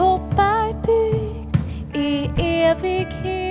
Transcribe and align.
hopp 0.00 0.38
är 0.38 0.72
byggt 0.72 1.64
i 1.94 2.30
evighet. 2.36 3.49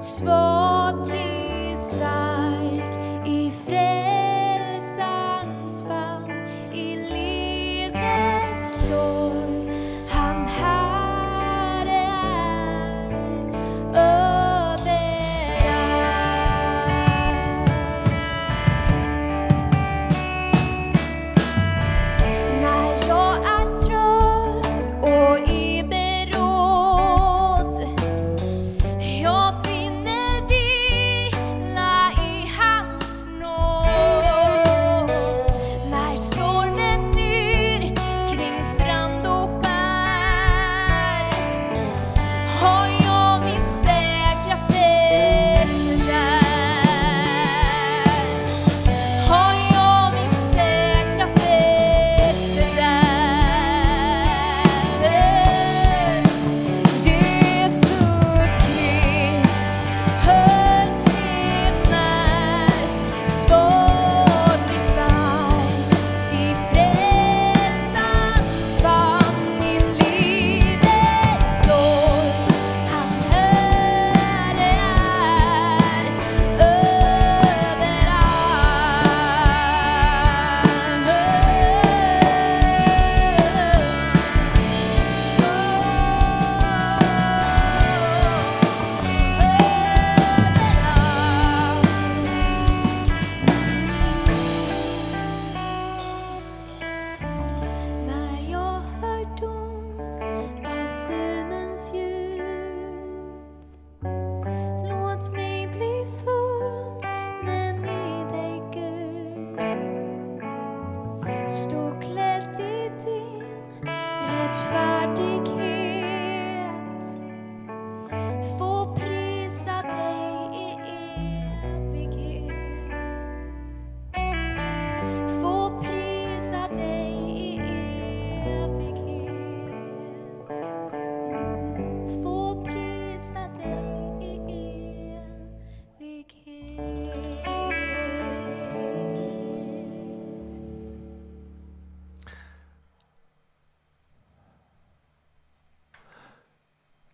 swobodný. 0.00 1.19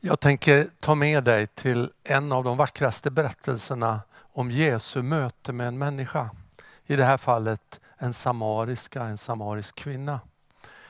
Jag 0.06 0.20
tänker 0.20 0.68
ta 0.80 0.94
med 0.94 1.24
dig 1.24 1.46
till 1.46 1.92
en 2.04 2.32
av 2.32 2.44
de 2.44 2.56
vackraste 2.56 3.10
berättelserna 3.10 4.00
om 4.32 4.50
Jesu 4.50 5.02
möte 5.02 5.52
med 5.52 5.68
en 5.68 5.78
människa. 5.78 6.30
I 6.86 6.96
det 6.96 7.04
här 7.04 7.16
fallet 7.16 7.80
en 7.96 8.12
samariska, 8.12 9.02
en 9.02 9.18
samarisk 9.18 9.74
kvinna. 9.74 10.20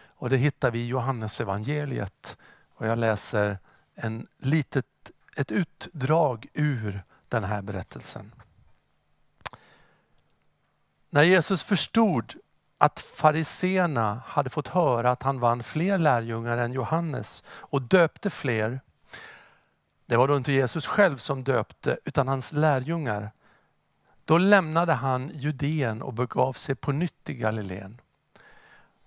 Och 0.06 0.30
det 0.30 0.36
hittar 0.36 0.70
vi 0.70 0.78
i 0.78 0.86
Johannes 0.86 1.40
evangeliet 1.40 2.36
och 2.74 2.86
jag 2.86 2.98
läser 2.98 3.58
en 3.94 4.26
litet, 4.38 4.86
ett 5.36 5.52
utdrag 5.52 6.46
ur 6.54 7.02
den 7.28 7.44
här 7.44 7.62
berättelsen. 7.62 8.32
När 11.10 11.22
Jesus 11.22 11.62
förstod 11.62 12.34
att 12.78 13.00
fariseerna 13.00 14.22
hade 14.26 14.50
fått 14.50 14.68
höra 14.68 15.10
att 15.10 15.22
han 15.22 15.40
vann 15.40 15.62
fler 15.62 15.98
lärjungar 15.98 16.56
än 16.56 16.72
Johannes 16.72 17.44
och 17.48 17.82
döpte 17.82 18.30
fler. 18.30 18.80
Det 20.06 20.16
var 20.16 20.28
då 20.28 20.36
inte 20.36 20.52
Jesus 20.52 20.86
själv 20.86 21.16
som 21.16 21.44
döpte 21.44 21.98
utan 22.04 22.28
hans 22.28 22.52
lärjungar. 22.52 23.30
Då 24.24 24.38
lämnade 24.38 24.92
han 24.92 25.30
Judeen 25.34 26.02
och 26.02 26.14
begav 26.14 26.52
sig 26.52 26.74
på 26.74 26.92
nytt 26.92 27.24
till 27.24 27.36
Galileen. 27.36 28.00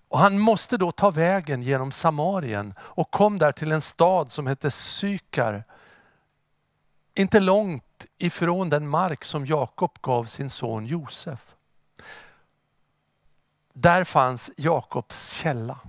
Och 0.07 0.19
han 0.19 0.39
måste 0.39 0.77
då 0.77 0.91
ta 0.91 1.11
vägen 1.11 1.61
genom 1.61 1.91
Samarien 1.91 2.73
och 2.79 3.11
kom 3.11 3.37
där 3.37 3.51
till 3.51 3.71
en 3.71 3.81
stad 3.81 4.31
som 4.31 4.47
hette 4.47 4.71
Sykar. 4.71 5.63
Inte 7.13 7.39
långt 7.39 8.05
ifrån 8.17 8.69
den 8.69 8.87
mark 8.87 9.23
som 9.23 9.45
Jakob 9.45 9.97
gav 10.01 10.25
sin 10.25 10.49
son 10.49 10.85
Josef. 10.85 11.55
Där 13.73 14.03
fanns 14.03 14.51
Jakobs 14.57 15.29
källa. 15.31 15.79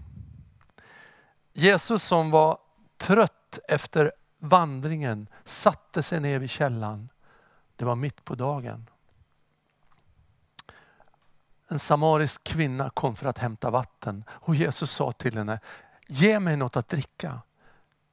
Jesus 1.53 2.05
som 2.05 2.31
var 2.31 2.59
trött 2.97 3.59
efter 3.69 4.13
vandringen 4.41 5.29
satte 5.45 6.03
sig 6.03 6.21
ner 6.21 6.39
vid 6.39 6.51
källan. 6.51 7.09
Det 7.77 7.85
var 7.85 7.97
mitt 7.97 8.25
på 8.25 8.35
dagen. 8.35 8.87
En 11.69 11.79
samarisk 11.79 12.45
kvinna 12.45 12.91
kom 12.91 13.17
för 13.17 13.27
att 13.27 13.39
hämta 13.39 13.71
vatten 13.71 14.25
och 14.31 14.55
Jesus 14.55 14.91
sa 14.91 15.13
till 15.13 15.37
henne, 15.37 15.61
ge 16.07 16.41
mig 16.41 16.57
något 16.57 16.77
att 16.77 16.89
dricka. 16.89 17.41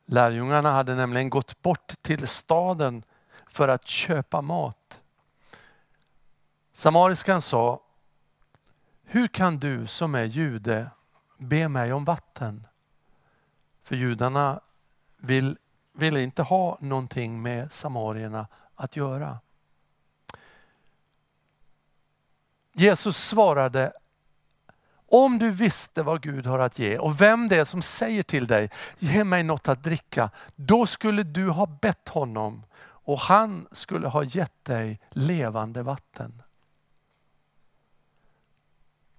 Lärjungarna 0.06 0.72
hade 0.72 0.96
nämligen 0.96 1.30
gått 1.30 1.62
bort 1.62 1.94
till 2.02 2.28
staden 2.28 3.04
för 3.48 3.68
att 3.68 3.88
köpa 3.88 4.42
mat. 4.42 5.02
Samariskan 6.72 7.42
sa, 7.42 7.82
hur 9.04 9.28
kan 9.28 9.60
du 9.60 9.88
som 9.88 10.16
är 10.16 10.24
jude 10.24 10.90
be 11.38 11.70
mig 11.70 11.94
om 11.94 12.06
vatten? 12.06 12.68
För 13.84 13.96
judarna 13.96 14.62
vill, 15.18 15.58
ville 15.98 16.24
inte 16.24 16.44
ha 16.44 16.78
någonting 16.82 17.42
med 17.42 17.72
samarierna 17.72 18.48
att 18.76 18.96
göra. 18.96 19.40
Jesus 22.74 23.18
svarade, 23.18 23.94
om 25.10 25.40
du 25.40 25.52
visste 25.52 26.04
vad 26.04 26.22
Gud 26.22 26.46
har 26.46 26.60
att 26.60 26.80
ge 26.80 26.98
och 26.98 27.22
vem 27.22 27.48
det 27.48 27.56
är 27.56 27.66
som 27.66 27.82
säger 27.82 28.24
till 28.24 28.48
dig, 28.48 28.70
ge 29.00 29.24
mig 29.24 29.44
något 29.44 29.68
att 29.68 29.84
dricka, 29.84 30.30
då 30.56 30.86
skulle 30.86 31.24
du 31.24 31.50
ha 31.50 31.66
bett 31.66 32.08
honom 32.08 32.64
och 32.80 33.20
han 33.20 33.68
skulle 33.72 34.08
ha 34.08 34.24
gett 34.24 34.66
dig 34.66 35.00
levande 35.10 35.84
vatten. 35.84 36.42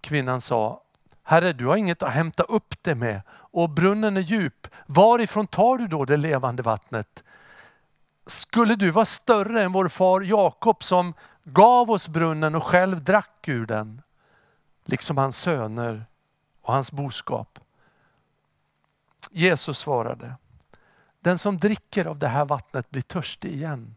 Kvinnan 0.00 0.40
sa, 0.40 0.82
Herre 1.28 1.52
du 1.52 1.66
har 1.66 1.76
inget 1.76 2.02
att 2.02 2.14
hämta 2.14 2.42
upp 2.42 2.74
det 2.82 2.94
med 2.94 3.20
och 3.30 3.70
brunnen 3.70 4.16
är 4.16 4.20
djup. 4.20 4.66
Varifrån 4.86 5.46
tar 5.46 5.78
du 5.78 5.86
då 5.86 6.04
det 6.04 6.16
levande 6.16 6.62
vattnet? 6.62 7.24
Skulle 8.26 8.76
du 8.76 8.90
vara 8.90 9.04
större 9.04 9.62
än 9.62 9.72
vår 9.72 9.88
far 9.88 10.20
Jakob 10.20 10.84
som 10.84 11.14
gav 11.44 11.90
oss 11.90 12.08
brunnen 12.08 12.54
och 12.54 12.64
själv 12.64 13.04
drack 13.04 13.48
ur 13.48 13.66
den? 13.66 14.02
Liksom 14.84 15.16
hans 15.16 15.36
söner 15.36 16.06
och 16.62 16.72
hans 16.72 16.92
boskap. 16.92 17.58
Jesus 19.30 19.78
svarade, 19.78 20.34
den 21.20 21.38
som 21.38 21.58
dricker 21.58 22.04
av 22.04 22.18
det 22.18 22.28
här 22.28 22.44
vattnet 22.44 22.90
blir 22.90 23.02
törstig 23.02 23.52
igen. 23.52 23.94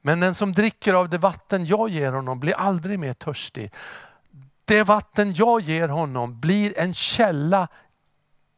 Men 0.00 0.20
den 0.20 0.34
som 0.34 0.52
dricker 0.52 0.94
av 0.94 1.08
det 1.08 1.18
vatten 1.18 1.66
jag 1.66 1.88
ger 1.88 2.12
honom 2.12 2.40
blir 2.40 2.54
aldrig 2.54 2.98
mer 2.98 3.14
törstig. 3.14 3.72
Det 4.68 4.82
vatten 4.82 5.34
jag 5.34 5.60
ger 5.60 5.88
honom 5.88 6.40
blir 6.40 6.78
en 6.78 6.94
källa 6.94 7.68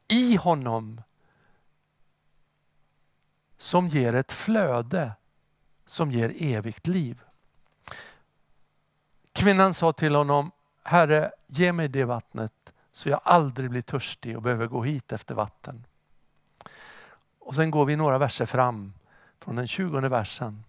i 0.09 0.37
honom 0.37 1.03
som 3.57 3.89
ger 3.89 4.15
ett 4.15 4.33
flöde 4.33 5.13
som 5.87 6.11
ger 6.11 6.33
evigt 6.37 6.87
liv. 6.87 7.21
Kvinnan 9.33 9.75
sa 9.75 9.93
till 9.93 10.15
honom, 10.15 10.51
Herre 10.83 11.33
ge 11.47 11.73
mig 11.73 11.89
det 11.89 12.05
vattnet 12.05 12.73
så 12.93 13.09
jag 13.09 13.21
aldrig 13.25 13.71
blir 13.71 13.83
törstig 13.83 14.37
och 14.37 14.43
behöver 14.43 14.67
gå 14.67 14.83
hit 14.83 15.13
efter 15.13 15.35
vatten. 15.35 15.85
Och 17.39 17.55
sen 17.55 17.71
går 17.71 17.85
vi 17.85 17.97
några 17.97 18.19
verser 18.19 18.47
fram 18.47 18.93
från 19.39 19.57
den 19.57 19.69
20 19.69 20.01
versen. 20.01 20.65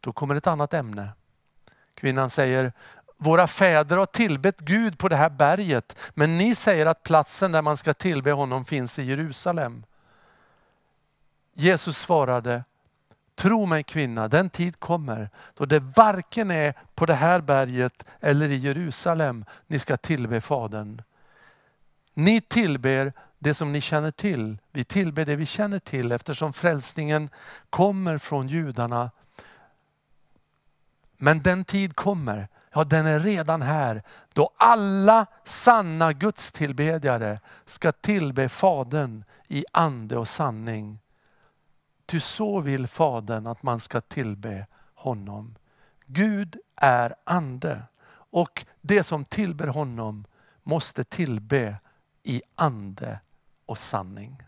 Då 0.00 0.12
kommer 0.12 0.34
ett 0.34 0.46
annat 0.46 0.74
ämne. 0.74 1.10
Kvinnan 1.94 2.30
säger, 2.30 2.72
våra 3.18 3.46
fäder 3.46 3.96
har 3.96 4.06
tillbett 4.06 4.60
Gud 4.60 4.98
på 4.98 5.08
det 5.08 5.16
här 5.16 5.30
berget, 5.30 5.96
men 6.14 6.36
ni 6.36 6.54
säger 6.54 6.86
att 6.86 7.02
platsen 7.02 7.52
där 7.52 7.62
man 7.62 7.76
ska 7.76 7.94
tillbe 7.94 8.32
honom 8.32 8.64
finns 8.64 8.98
i 8.98 9.02
Jerusalem. 9.02 9.84
Jesus 11.52 11.98
svarade, 11.98 12.64
tro 13.34 13.66
mig 13.66 13.82
kvinna, 13.82 14.28
den 14.28 14.50
tid 14.50 14.80
kommer 14.80 15.30
då 15.54 15.66
det 15.66 15.80
varken 15.80 16.50
är 16.50 16.74
på 16.94 17.06
det 17.06 17.14
här 17.14 17.40
berget 17.40 18.04
eller 18.20 18.48
i 18.48 18.56
Jerusalem 18.56 19.44
ni 19.66 19.78
ska 19.78 19.96
tillbe 19.96 20.40
Fadern. 20.40 21.02
Ni 22.14 22.40
tillber 22.40 23.12
det 23.38 23.54
som 23.54 23.72
ni 23.72 23.80
känner 23.80 24.10
till. 24.10 24.58
Vi 24.72 24.84
tillber 24.84 25.24
det 25.24 25.36
vi 25.36 25.46
känner 25.46 25.78
till 25.78 26.12
eftersom 26.12 26.52
frälsningen 26.52 27.30
kommer 27.70 28.18
från 28.18 28.48
judarna. 28.48 29.10
Men 31.16 31.42
den 31.42 31.64
tid 31.64 31.96
kommer 31.96 32.48
Ja, 32.72 32.84
den 32.84 33.06
är 33.06 33.20
redan 33.20 33.62
här. 33.62 34.02
Då 34.34 34.50
alla 34.56 35.26
sanna 35.44 36.12
gudstillbedjare 36.12 37.40
ska 37.64 37.92
tillbe 37.92 38.48
Fadern 38.48 39.24
i 39.48 39.64
ande 39.72 40.16
och 40.16 40.28
sanning. 40.28 40.98
Ty 42.06 42.20
så 42.20 42.60
vill 42.60 42.86
Fadern 42.86 43.46
att 43.46 43.62
man 43.62 43.80
ska 43.80 44.00
tillbe 44.00 44.66
honom. 44.94 45.54
Gud 46.06 46.56
är 46.76 47.14
ande 47.24 47.82
och 48.30 48.66
det 48.80 49.02
som 49.02 49.24
tillber 49.24 49.66
honom 49.66 50.24
måste 50.62 51.04
tillbe 51.04 51.76
i 52.22 52.42
ande 52.54 53.20
och 53.66 53.78
sanning. 53.78 54.42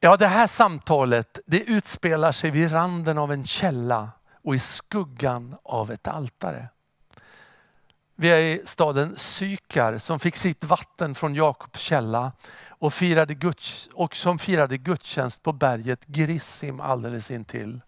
Ja, 0.00 0.16
det 0.16 0.26
här 0.26 0.46
samtalet 0.46 1.38
det 1.46 1.60
utspelar 1.60 2.32
sig 2.32 2.50
vid 2.50 2.72
randen 2.72 3.18
av 3.18 3.32
en 3.32 3.46
källa 3.46 4.10
och 4.44 4.54
i 4.54 4.58
skuggan 4.58 5.56
av 5.62 5.90
ett 5.90 6.08
altare. 6.08 6.68
Vi 8.16 8.28
är 8.28 8.38
i 8.38 8.62
staden 8.64 9.16
Sykar 9.16 9.98
som 9.98 10.20
fick 10.20 10.36
sitt 10.36 10.64
vatten 10.64 11.14
från 11.14 11.34
Jakobs 11.34 11.80
källa 11.80 12.32
och, 12.68 12.94
firade 12.94 13.34
guds, 13.34 13.88
och 13.92 14.16
som 14.16 14.38
firade 14.38 14.76
gudstjänst 14.76 15.42
på 15.42 15.52
berget 15.52 16.06
Grissim 16.06 16.80
alldeles 16.80 17.30
intill. 17.30 17.80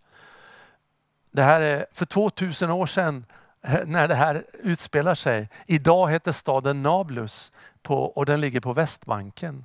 Det 1.30 1.42
här 1.42 1.60
är 1.60 1.86
för 1.92 2.06
2000 2.06 2.70
år 2.70 2.86
sedan 2.86 3.24
eh, 3.62 3.80
när 3.86 4.08
det 4.08 4.14
här 4.14 4.44
utspelar 4.52 5.14
sig. 5.14 5.48
Idag 5.66 6.10
heter 6.10 6.32
staden 6.32 6.82
Nablus 6.82 7.52
på, 7.82 8.04
och 8.04 8.26
den 8.26 8.40
ligger 8.40 8.60
på 8.60 8.72
Västbanken. 8.72 9.64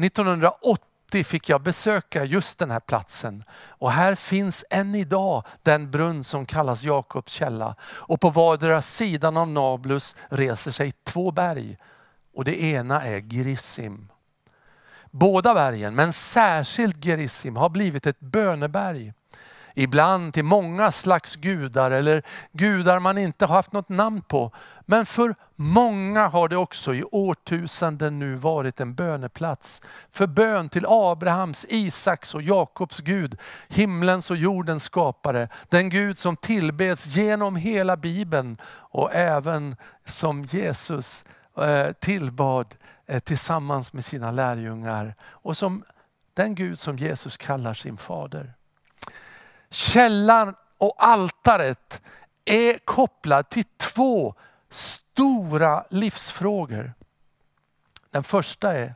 1980 0.00 0.95
1980 1.06 1.24
fick 1.24 1.48
jag 1.48 1.62
besöka 1.62 2.24
just 2.24 2.58
den 2.58 2.70
här 2.70 2.80
platsen. 2.80 3.44
Och 3.78 3.92
här 3.92 4.14
finns 4.14 4.64
än 4.70 4.94
idag 4.94 5.44
den 5.62 5.90
brunn 5.90 6.24
som 6.24 6.46
kallas 6.46 6.82
Jakobs 6.82 7.32
källa. 7.32 7.76
Och 7.82 8.20
på 8.20 8.30
vardera 8.30 8.82
sidan 8.82 9.36
av 9.36 9.48
Nablus 9.48 10.16
reser 10.28 10.70
sig 10.70 10.92
två 11.04 11.30
berg. 11.30 11.76
Och 12.34 12.44
det 12.44 12.62
ena 12.62 13.02
är 13.02 13.18
Grissim. 13.18 14.08
Båda 15.10 15.54
bergen, 15.54 15.94
men 15.94 16.12
särskilt 16.12 17.04
Gerizim, 17.04 17.56
har 17.56 17.68
blivit 17.68 18.06
ett 18.06 18.20
böneberg. 18.20 19.12
Ibland 19.74 20.34
till 20.34 20.44
många 20.44 20.92
slags 20.92 21.36
gudar 21.36 21.90
eller 21.90 22.22
gudar 22.52 23.00
man 23.00 23.18
inte 23.18 23.46
har 23.46 23.54
haft 23.54 23.72
något 23.72 23.88
namn 23.88 24.22
på. 24.22 24.52
Men 24.88 25.06
för 25.06 25.34
många 25.56 26.28
har 26.28 26.48
det 26.48 26.56
också 26.56 26.94
i 26.94 27.04
årtusenden 27.04 28.18
nu 28.18 28.34
varit 28.34 28.80
en 28.80 28.94
böneplats. 28.94 29.82
För 30.10 30.26
bön 30.26 30.68
till 30.68 30.86
Abrahams, 30.88 31.66
Isaks 31.68 32.34
och 32.34 32.42
Jakobs 32.42 33.00
Gud, 33.00 33.38
himlens 33.68 34.30
och 34.30 34.36
jordens 34.36 34.84
skapare. 34.84 35.48
Den 35.68 35.88
Gud 35.88 36.18
som 36.18 36.36
tillbeds 36.36 37.06
genom 37.06 37.56
hela 37.56 37.96
Bibeln 37.96 38.58
och 38.74 39.14
även 39.14 39.76
som 40.04 40.44
Jesus 40.44 41.24
eh, 41.56 41.92
tillbad 41.92 42.74
eh, 43.06 43.20
tillsammans 43.20 43.92
med 43.92 44.04
sina 44.04 44.30
lärjungar. 44.30 45.14
Och 45.22 45.56
som 45.56 45.84
den 46.34 46.54
Gud 46.54 46.78
som 46.78 46.96
Jesus 46.96 47.36
kallar 47.36 47.74
sin 47.74 47.96
fader. 47.96 48.52
Källan 49.70 50.54
och 50.78 50.94
altaret 50.98 52.02
är 52.44 52.78
kopplad 52.84 53.48
till 53.48 53.64
två 53.64 54.34
stora 54.68 55.84
livsfrågor. 55.90 56.94
Den 58.10 58.24
första 58.24 58.72
är, 58.72 58.94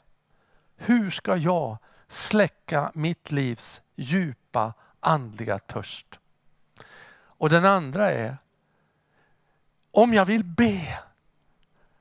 hur 0.76 1.10
ska 1.10 1.36
jag 1.36 1.78
släcka 2.08 2.90
mitt 2.94 3.30
livs 3.30 3.82
djupa 3.96 4.72
andliga 5.00 5.58
törst? 5.58 6.18
Och 7.12 7.50
den 7.50 7.64
andra 7.64 8.10
är, 8.10 8.36
om 9.90 10.14
jag 10.14 10.24
vill 10.24 10.44
be, 10.44 10.98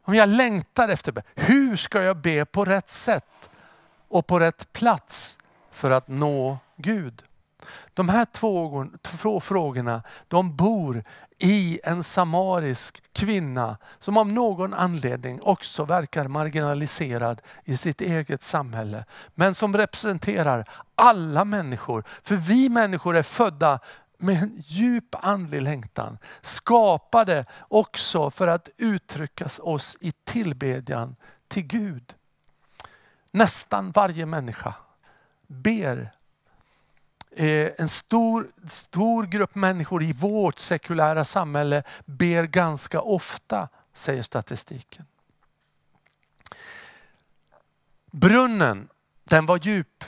om 0.01 0.15
jag 0.15 0.29
längtar 0.29 0.89
efter 0.89 1.11
be, 1.11 1.23
hur 1.35 1.75
ska 1.75 2.01
jag 2.01 2.17
be 2.17 2.45
på 2.45 2.65
rätt 2.65 2.89
sätt 2.89 3.49
och 4.07 4.27
på 4.27 4.39
rätt 4.39 4.73
plats 4.73 5.37
för 5.71 5.91
att 5.91 6.07
nå 6.07 6.57
Gud? 6.75 7.23
De 7.93 8.09
här 8.09 8.25
två, 8.25 8.85
två 9.01 9.39
frågorna 9.39 10.03
de 10.27 10.55
bor 10.55 11.03
i 11.37 11.79
en 11.83 12.03
samarisk 12.03 13.03
kvinna 13.13 13.77
som 13.99 14.17
av 14.17 14.27
någon 14.27 14.73
anledning 14.73 15.41
också 15.41 15.85
verkar 15.85 16.27
marginaliserad 16.27 17.41
i 17.63 17.77
sitt 17.77 18.01
eget 18.01 18.43
samhälle. 18.43 19.05
Men 19.35 19.53
som 19.53 19.77
representerar 19.77 20.69
alla 20.95 21.45
människor. 21.45 22.03
För 22.23 22.35
vi 22.35 22.69
människor 22.69 23.15
är 23.15 23.23
födda 23.23 23.79
med 24.17 24.43
en 24.43 24.63
djup 24.65 25.15
andlig 25.15 25.61
längtan. 25.61 26.17
Skapade 26.41 27.45
också 27.59 28.31
för 28.31 28.47
att 28.47 28.69
uttrycka 28.77 29.49
oss 29.61 29.97
i 30.01 30.11
tillbedjan 30.11 31.15
till 31.47 31.63
Gud. 31.63 32.13
Nästan 33.31 33.91
varje 33.91 34.25
människa 34.25 34.73
ber. 35.47 36.11
Eh, 37.35 37.69
en 37.77 37.89
stor, 37.89 38.51
stor 38.67 39.25
grupp 39.25 39.55
människor 39.55 40.03
i 40.03 40.13
vårt 40.13 40.59
sekulära 40.59 41.25
samhälle 41.25 41.83
ber 42.05 42.43
ganska 42.43 43.01
ofta, 43.01 43.67
säger 43.93 44.23
statistiken. 44.23 45.05
Brunnen, 48.11 48.89
den 49.23 49.45
var 49.45 49.59
djup. 49.63 50.03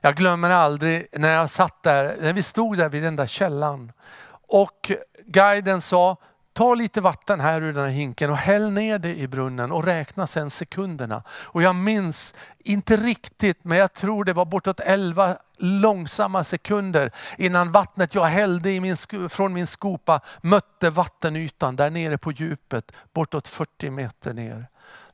Jag 0.00 0.16
glömmer 0.16 0.50
aldrig 0.50 1.06
när 1.12 1.28
jag 1.28 1.50
satt 1.50 1.82
där, 1.82 2.16
när 2.20 2.32
vi 2.32 2.42
stod 2.42 2.78
där 2.78 2.88
vid 2.88 3.02
den 3.02 3.16
där 3.16 3.26
källan. 3.26 3.92
Och 4.30 4.92
guiden 5.26 5.80
sa, 5.80 6.16
ta 6.58 6.74
lite 6.74 7.00
vatten 7.00 7.40
här 7.40 7.62
ur 7.62 7.72
den 7.72 7.84
här 7.84 7.90
hinken 7.90 8.30
och 8.30 8.36
häll 8.36 8.70
ner 8.70 8.98
det 8.98 9.14
i 9.14 9.28
brunnen 9.28 9.72
och 9.72 9.84
räkna 9.84 10.26
sen 10.26 10.50
sekunderna. 10.50 11.22
Och 11.28 11.62
jag 11.62 11.74
minns, 11.74 12.34
inte 12.58 12.96
riktigt, 12.96 13.64
men 13.64 13.78
jag 13.78 13.92
tror 13.92 14.24
det 14.24 14.32
var 14.32 14.44
bortåt 14.44 14.80
11 14.80 15.36
långsamma 15.58 16.44
sekunder 16.44 17.10
innan 17.38 17.72
vattnet 17.72 18.14
jag 18.14 18.24
hällde 18.24 18.70
i 18.70 18.80
min, 18.80 18.96
från 19.28 19.52
min 19.52 19.66
skopa 19.66 20.20
mötte 20.40 20.90
vattenytan 20.90 21.76
där 21.76 21.90
nere 21.90 22.18
på 22.18 22.32
djupet, 22.32 22.92
bortåt 23.12 23.48
40 23.48 23.90
meter 23.90 24.32
ner. 24.32 24.66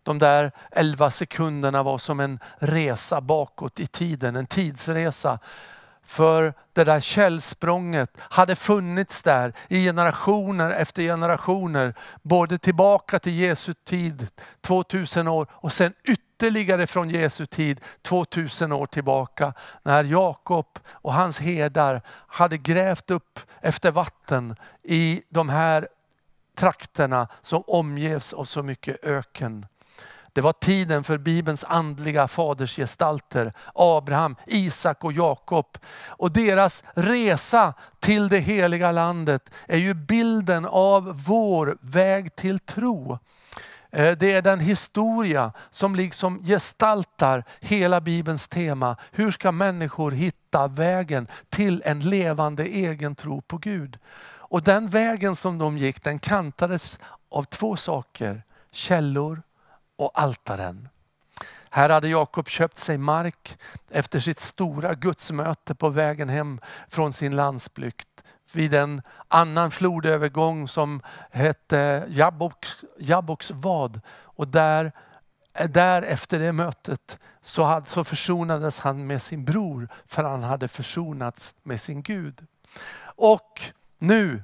De 0.02 0.18
där 0.18 0.52
11 0.70 1.10
sekunderna 1.10 1.82
var 1.82 1.98
som 1.98 2.20
en 2.20 2.38
resa 2.58 3.20
bakåt 3.20 3.80
i 3.80 3.86
tiden, 3.86 4.36
en 4.36 4.46
tidsresa. 4.46 5.38
För 6.04 6.54
det 6.72 6.84
där 6.84 7.00
källsprånget 7.00 8.10
hade 8.18 8.56
funnits 8.56 9.22
där 9.22 9.52
i 9.68 9.84
generationer 9.84 10.70
efter 10.70 11.02
generationer. 11.02 11.94
Både 12.22 12.58
tillbaka 12.58 13.18
till 13.18 13.34
Jesu 13.34 13.74
tid, 13.74 14.28
2000 14.60 15.28
år 15.28 15.46
och 15.50 15.72
sen 15.72 15.92
ytterligare 16.04 16.86
från 16.86 17.10
Jesu 17.10 17.46
tid, 17.46 17.80
2000 18.02 18.72
år 18.72 18.86
tillbaka. 18.86 19.52
När 19.82 20.04
Jakob 20.04 20.78
och 20.86 21.14
hans 21.14 21.38
herdar 21.38 22.02
hade 22.26 22.58
grävt 22.58 23.10
upp 23.10 23.40
efter 23.60 23.90
vatten 23.90 24.56
i 24.82 25.22
de 25.28 25.48
här 25.48 25.88
trakterna 26.56 27.28
som 27.40 27.62
omges 27.66 28.32
av 28.32 28.44
så 28.44 28.62
mycket 28.62 29.04
öken. 29.04 29.66
Det 30.34 30.40
var 30.40 30.52
tiden 30.52 31.04
för 31.04 31.18
Bibelns 31.18 31.64
andliga 31.64 32.28
fadersgestalter, 32.28 33.52
Abraham, 33.74 34.36
Isak 34.46 35.04
och 35.04 35.12
Jakob. 35.12 35.78
Och 36.06 36.32
deras 36.32 36.84
resa 36.94 37.74
till 38.00 38.28
det 38.28 38.38
heliga 38.38 38.92
landet 38.92 39.50
är 39.66 39.78
ju 39.78 39.94
bilden 39.94 40.66
av 40.66 41.22
vår 41.26 41.78
väg 41.80 42.36
till 42.36 42.58
tro. 42.58 43.18
Eh, 43.90 44.16
det 44.18 44.32
är 44.32 44.42
den 44.42 44.60
historia 44.60 45.52
som 45.70 45.94
liksom 45.94 46.44
gestaltar 46.44 47.44
hela 47.60 48.00
Bibelns 48.00 48.48
tema. 48.48 48.96
Hur 49.12 49.30
ska 49.30 49.52
människor 49.52 50.10
hitta 50.10 50.66
vägen 50.66 51.28
till 51.48 51.82
en 51.84 52.00
levande 52.00 52.64
egen 52.64 53.14
tro 53.14 53.42
på 53.42 53.58
Gud? 53.58 53.98
Och 54.26 54.62
den 54.62 54.88
vägen 54.88 55.36
som 55.36 55.58
de 55.58 55.78
gick 55.78 56.04
den 56.04 56.18
kantades 56.18 56.98
av 57.30 57.44
två 57.44 57.76
saker. 57.76 58.42
Källor 58.70 59.42
och 59.96 60.10
altaren. 60.14 60.88
Här 61.70 61.90
hade 61.90 62.08
Jakob 62.08 62.48
köpt 62.48 62.78
sig 62.78 62.98
mark 62.98 63.58
efter 63.90 64.20
sitt 64.20 64.40
stora 64.40 64.94
gudsmöte 64.94 65.74
på 65.74 65.88
vägen 65.88 66.28
hem 66.28 66.60
från 66.88 67.12
sin 67.12 67.36
landsflykt 67.36 68.24
vid 68.52 68.74
en 68.74 69.02
annan 69.28 69.70
flodövergång 69.70 70.68
som 70.68 71.02
hette 71.30 72.04
Jabboks, 72.08 72.84
Jabboks 72.98 73.50
vad. 73.50 74.00
Och 74.10 74.48
där, 74.48 74.92
där 75.68 76.02
efter 76.02 76.38
det 76.38 76.52
mötet 76.52 77.18
så, 77.40 77.62
hade, 77.62 77.86
så 77.90 78.04
försonades 78.04 78.80
han 78.80 79.06
med 79.06 79.22
sin 79.22 79.44
bror 79.44 79.88
för 80.06 80.24
han 80.24 80.42
hade 80.42 80.68
försonats 80.68 81.54
med 81.62 81.80
sin 81.80 82.02
Gud. 82.02 82.46
Och 83.16 83.62
nu 83.98 84.42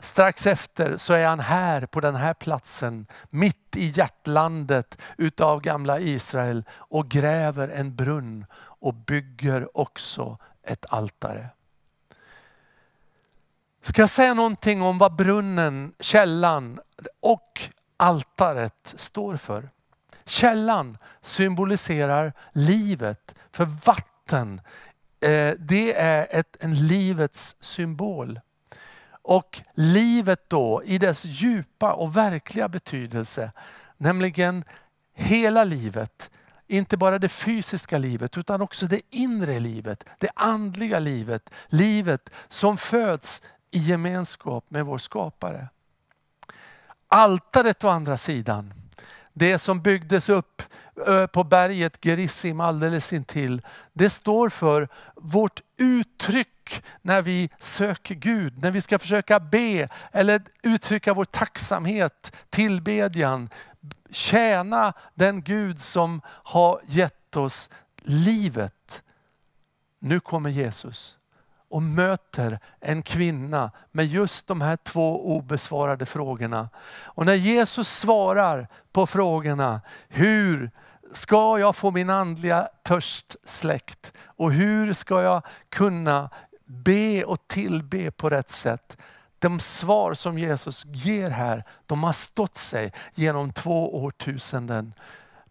Strax 0.00 0.46
efter 0.46 0.96
så 0.96 1.12
är 1.12 1.26
han 1.26 1.40
här 1.40 1.86
på 1.86 2.00
den 2.00 2.14
här 2.14 2.34
platsen, 2.34 3.06
mitt 3.30 3.76
i 3.76 3.86
hjärtlandet 3.86 4.98
utav 5.18 5.60
gamla 5.60 6.00
Israel 6.00 6.64
och 6.72 7.08
gräver 7.08 7.68
en 7.68 7.96
brunn 7.96 8.46
och 8.56 8.94
bygger 8.94 9.78
också 9.78 10.38
ett 10.62 10.86
altare. 10.88 11.48
Ska 13.82 14.02
jag 14.02 14.10
säga 14.10 14.34
någonting 14.34 14.82
om 14.82 14.98
vad 14.98 15.16
brunnen, 15.16 15.94
källan 16.00 16.80
och 17.20 17.60
altaret 17.96 18.94
står 18.96 19.36
för? 19.36 19.70
Källan 20.24 20.98
symboliserar 21.20 22.32
livet, 22.52 23.34
för 23.50 23.64
vatten 23.64 24.60
eh, 25.20 25.54
det 25.58 25.92
är 25.92 26.26
ett, 26.30 26.56
en 26.60 26.74
livets 26.86 27.56
symbol. 27.60 28.40
Och 29.22 29.62
livet 29.74 30.44
då 30.48 30.82
i 30.84 30.98
dess 30.98 31.24
djupa 31.24 31.92
och 31.92 32.16
verkliga 32.16 32.68
betydelse, 32.68 33.52
nämligen 33.96 34.64
hela 35.14 35.64
livet, 35.64 36.30
inte 36.66 36.96
bara 36.96 37.18
det 37.18 37.28
fysiska 37.28 37.98
livet 37.98 38.38
utan 38.38 38.60
också 38.60 38.86
det 38.86 39.00
inre 39.10 39.60
livet, 39.60 40.04
det 40.18 40.30
andliga 40.34 40.98
livet, 40.98 41.50
livet 41.68 42.30
som 42.48 42.76
föds 42.76 43.42
i 43.70 43.78
gemenskap 43.78 44.64
med 44.68 44.86
vår 44.86 44.98
skapare. 44.98 45.68
Altaret 47.08 47.84
å 47.84 47.88
andra 47.88 48.16
sidan, 48.16 48.74
det 49.32 49.58
som 49.58 49.82
byggdes 49.82 50.28
upp 50.28 50.62
på 51.32 51.44
berget 51.44 52.04
Gerissim 52.04 52.60
alldeles 52.60 53.12
intill. 53.12 53.62
Det 53.92 54.10
står 54.10 54.48
för 54.48 54.88
vårt 55.14 55.62
uttryck 55.76 56.59
när 57.02 57.22
vi 57.22 57.50
söker 57.58 58.14
Gud, 58.14 58.62
när 58.62 58.70
vi 58.70 58.80
ska 58.80 58.98
försöka 58.98 59.40
be 59.40 59.88
eller 60.12 60.42
uttrycka 60.62 61.14
vår 61.14 61.24
tacksamhet, 61.24 62.32
tillbedjan, 62.50 63.50
tjäna 64.10 64.92
den 65.14 65.42
Gud 65.42 65.80
som 65.80 66.20
har 66.26 66.80
gett 66.84 67.36
oss 67.36 67.70
livet. 68.02 69.02
Nu 69.98 70.20
kommer 70.20 70.50
Jesus 70.50 71.18
och 71.68 71.82
möter 71.82 72.58
en 72.80 73.02
kvinna 73.02 73.70
med 73.90 74.06
just 74.06 74.46
de 74.46 74.60
här 74.60 74.76
två 74.76 75.36
obesvarade 75.36 76.06
frågorna. 76.06 76.68
Och 77.04 77.26
när 77.26 77.34
Jesus 77.34 77.88
svarar 77.88 78.68
på 78.92 79.06
frågorna, 79.06 79.80
hur 80.08 80.70
ska 81.12 81.58
jag 81.58 81.76
få 81.76 81.90
min 81.90 82.10
andliga 82.10 82.68
törst 82.82 83.36
släckt? 83.44 84.12
Och 84.24 84.52
hur 84.52 84.92
ska 84.92 85.22
jag 85.22 85.42
kunna 85.68 86.30
be 86.70 87.24
och 87.24 87.48
tillbe 87.48 88.10
på 88.10 88.30
rätt 88.30 88.50
sätt? 88.50 88.96
De 89.38 89.60
svar 89.60 90.14
som 90.14 90.38
Jesus 90.38 90.84
ger 90.84 91.30
här, 91.30 91.64
de 91.86 92.02
har 92.02 92.12
stått 92.12 92.56
sig 92.56 92.92
genom 93.14 93.52
två 93.52 94.02
årtusenden. 94.02 94.94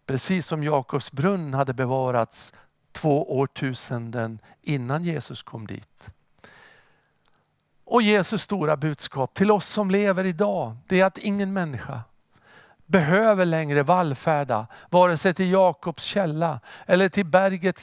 Precis 0.06 0.46
som 0.46 0.64
Jakobs 0.64 1.12
brunn 1.12 1.54
hade 1.54 1.74
bevarats 1.74 2.52
två 2.92 3.38
årtusenden 3.38 4.38
innan 4.62 5.04
Jesus 5.04 5.42
kom 5.42 5.66
dit. 5.66 6.10
Och 7.84 8.02
Jesus 8.02 8.42
stora 8.42 8.76
budskap 8.76 9.34
till 9.34 9.50
oss 9.50 9.68
som 9.68 9.90
lever 9.90 10.24
idag, 10.24 10.76
det 10.88 11.00
är 11.00 11.04
att 11.04 11.18
ingen 11.18 11.52
människa 11.52 12.02
behöver 12.90 13.44
längre 13.44 13.82
vallfärda, 13.82 14.66
vare 14.90 15.16
sig 15.16 15.34
till 15.34 15.50
Jakobs 15.50 16.02
källa 16.02 16.60
eller 16.86 17.08
till 17.08 17.26
berget 17.26 17.82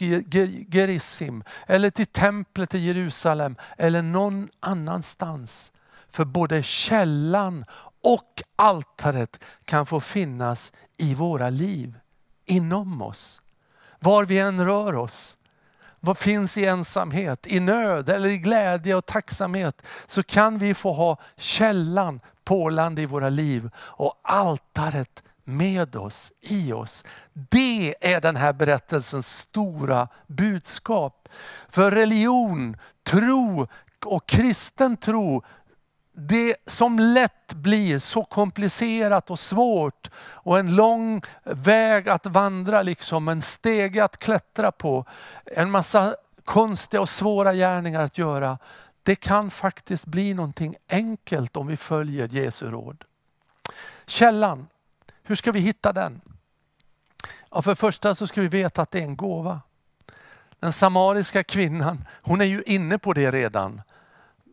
Gerissim 0.73 1.43
eller 1.67 1.89
till 1.89 2.07
templet 2.07 2.75
i 2.75 2.79
Jerusalem 2.79 3.55
eller 3.77 4.01
någon 4.01 4.49
annanstans. 4.59 5.71
För 6.09 6.25
både 6.25 6.63
källan 6.63 7.65
och 8.03 8.43
altaret 8.55 9.39
kan 9.65 9.85
få 9.85 9.99
finnas 9.99 10.73
i 10.97 11.15
våra 11.15 11.49
liv, 11.49 11.99
inom 12.45 13.01
oss. 13.01 13.41
Var 13.99 14.25
vi 14.25 14.39
än 14.39 14.65
rör 14.65 14.95
oss. 14.95 15.37
Vad 15.99 16.17
finns 16.17 16.57
i 16.57 16.65
ensamhet, 16.65 17.47
i 17.47 17.59
nöd 17.59 18.09
eller 18.09 18.29
i 18.29 18.37
glädje 18.37 18.95
och 18.95 19.05
tacksamhet 19.05 19.81
så 20.05 20.23
kan 20.23 20.57
vi 20.57 20.73
få 20.73 20.93
ha 20.93 21.17
källan 21.37 22.19
pålande 22.43 23.01
i 23.01 23.05
våra 23.05 23.29
liv 23.29 23.69
och 23.77 24.19
altaret 24.21 25.23
med 25.43 25.95
oss, 25.95 26.31
i 26.41 26.73
oss. 26.73 27.03
Det 27.33 27.95
är 28.01 28.21
den 28.21 28.35
här 28.35 28.53
berättelsens 28.53 29.37
stora 29.37 30.07
budskap. 30.27 31.29
För 31.69 31.91
religion, 31.91 32.77
tro 33.03 33.67
och 34.05 34.27
kristen 34.27 34.97
tro, 34.97 35.43
det 36.19 36.55
som 36.65 36.99
lätt 36.99 37.53
blir 37.53 37.99
så 37.99 38.23
komplicerat 38.23 39.29
och 39.29 39.39
svårt 39.39 40.11
och 40.17 40.59
en 40.59 40.75
lång 40.75 41.21
väg 41.43 42.09
att 42.09 42.25
vandra, 42.25 42.81
liksom, 42.81 43.27
en 43.27 43.41
stege 43.41 44.03
att 44.03 44.17
klättra 44.17 44.71
på, 44.71 45.05
en 45.45 45.71
massa 45.71 46.15
konstiga 46.45 47.01
och 47.01 47.09
svåra 47.09 47.53
gärningar 47.53 48.01
att 48.01 48.17
göra. 48.17 48.57
det 49.03 49.15
kan 49.15 49.51
faktiskt 49.51 50.05
bli 50.05 50.33
någonting 50.33 50.75
enkelt 50.89 51.57
om 51.57 51.67
vi 51.67 51.77
följer 51.77 52.27
Jesu 52.27 52.71
råd. 52.71 53.03
Källan, 54.05 54.67
hur 55.23 55.35
ska 55.35 55.51
vi 55.51 55.59
hitta 55.59 55.93
den? 55.93 56.21
Ja, 57.51 57.61
för 57.61 57.71
det 57.71 57.75
första 57.75 58.15
så 58.15 58.27
ska 58.27 58.41
vi 58.41 58.47
veta 58.47 58.81
att 58.81 58.91
det 58.91 58.99
är 58.99 59.03
en 59.03 59.15
gåva. 59.15 59.61
Den 60.59 60.73
samariska 60.73 61.43
kvinnan, 61.43 62.07
hon 62.21 62.41
är 62.41 62.45
ju 62.45 62.63
inne 62.65 62.97
på 62.97 63.13
det 63.13 63.31
redan. 63.31 63.81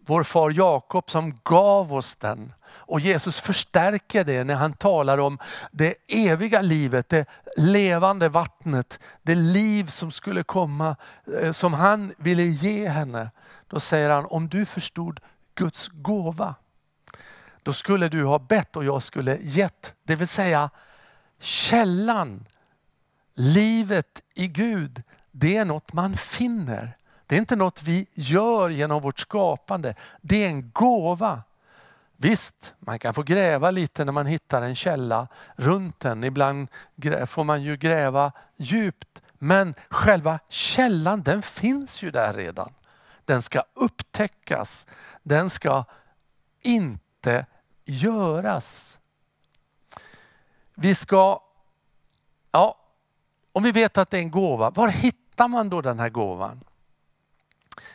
Vår 0.06 0.22
far 0.22 0.50
Jakob 0.50 1.10
som 1.10 1.38
gav 1.44 1.94
oss 1.94 2.16
den. 2.16 2.52
Och 2.66 3.00
Jesus 3.00 3.40
förstärker 3.40 4.24
det 4.24 4.44
när 4.44 4.54
han 4.54 4.72
talar 4.72 5.18
om 5.18 5.38
det 5.72 5.94
eviga 6.08 6.60
livet, 6.60 7.08
det 7.08 7.26
levande 7.56 8.28
vattnet, 8.28 9.00
det 9.22 9.34
liv 9.34 9.86
som 9.86 10.10
skulle 10.10 10.42
komma, 10.42 10.96
eh, 11.40 11.52
som 11.52 11.72
han 11.72 12.14
ville 12.18 12.42
ge 12.42 12.88
henne. 12.88 13.30
Då 13.68 13.80
säger 13.80 14.10
han, 14.10 14.26
om 14.26 14.48
du 14.48 14.66
förstod 14.66 15.20
Guds 15.54 15.88
gåva, 15.88 16.54
då 17.62 17.72
skulle 17.72 18.08
du 18.08 18.24
ha 18.24 18.38
bett 18.38 18.76
och 18.76 18.84
jag 18.84 19.02
skulle 19.02 19.38
gett. 19.40 19.94
Det 20.02 20.16
vill 20.16 20.28
säga 20.28 20.70
källan, 21.40 22.48
livet 23.34 24.22
i 24.34 24.46
Gud, 24.46 25.02
det 25.30 25.56
är 25.56 25.64
något 25.64 25.92
man 25.92 26.16
finner. 26.16 26.96
Det 27.26 27.34
är 27.34 27.38
inte 27.38 27.56
något 27.56 27.82
vi 27.82 28.06
gör 28.12 28.70
genom 28.70 29.02
vårt 29.02 29.18
skapande. 29.18 29.94
Det 30.20 30.44
är 30.44 30.48
en 30.48 30.70
gåva. 30.70 31.42
Visst, 32.16 32.74
man 32.78 32.98
kan 32.98 33.14
få 33.14 33.22
gräva 33.22 33.70
lite 33.70 34.04
när 34.04 34.12
man 34.12 34.26
hittar 34.26 34.62
en 34.62 34.76
källa 34.76 35.28
runt 35.56 36.00
den. 36.00 36.24
Ibland 36.24 36.68
får 37.26 37.44
man 37.44 37.62
ju 37.62 37.76
gräva 37.76 38.32
djupt. 38.56 39.22
Men 39.38 39.74
själva 39.88 40.38
källan 40.48 41.22
den 41.22 41.42
finns 41.42 42.02
ju 42.02 42.10
där 42.10 42.34
redan. 42.34 42.72
Den 43.24 43.42
ska 43.42 43.62
upptäckas. 43.74 44.86
Den 45.22 45.50
ska 45.50 45.84
inte 46.62 47.46
göras. 47.84 48.98
Vi 50.74 50.94
ska, 50.94 51.42
ja, 52.52 52.78
om 53.52 53.62
vi 53.62 53.72
vet 53.72 53.98
att 53.98 54.10
det 54.10 54.16
är 54.16 54.22
en 54.22 54.30
gåva, 54.30 54.70
var 54.70 54.88
hittar 54.88 55.48
man 55.48 55.70
då 55.70 55.80
den 55.80 55.98
här 55.98 56.08
gåvan? 56.08 56.60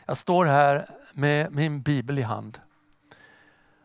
Jag 0.05 0.17
står 0.17 0.45
här 0.45 0.89
med 1.13 1.53
min 1.53 1.81
bibel 1.81 2.19
i 2.19 2.21
hand. 2.21 2.59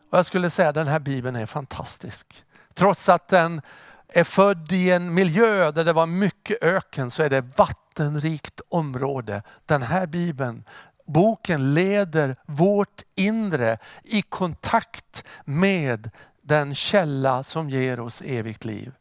Och 0.09 0.17
jag 0.17 0.25
skulle 0.25 0.49
säga 0.49 0.69
att 0.69 0.75
den 0.75 0.87
här 0.87 0.99
bibeln 0.99 1.35
är 1.35 1.45
fantastisk. 1.45 2.43
Trots 2.73 3.09
att 3.09 3.27
den 3.27 3.61
är 4.07 4.23
född 4.23 4.71
i 4.71 4.91
en 4.91 5.13
miljö 5.13 5.71
där 5.71 5.83
det 5.83 5.93
var 5.93 6.05
mycket 6.05 6.63
öken 6.63 7.11
så 7.11 7.23
är 7.23 7.29
det 7.29 7.41
vattenrikt 7.41 8.61
område. 8.69 9.43
Den 9.65 9.81
här 9.81 10.05
bibeln, 10.05 10.63
boken 11.05 11.73
leder 11.73 12.35
vårt 12.45 13.01
inre 13.15 13.77
i 14.03 14.21
kontakt 14.21 15.23
med 15.45 16.11
den 16.41 16.75
källa 16.75 17.43
som 17.43 17.69
ger 17.69 17.99
oss 17.99 18.21
evigt 18.21 18.65
liv. 18.65 18.91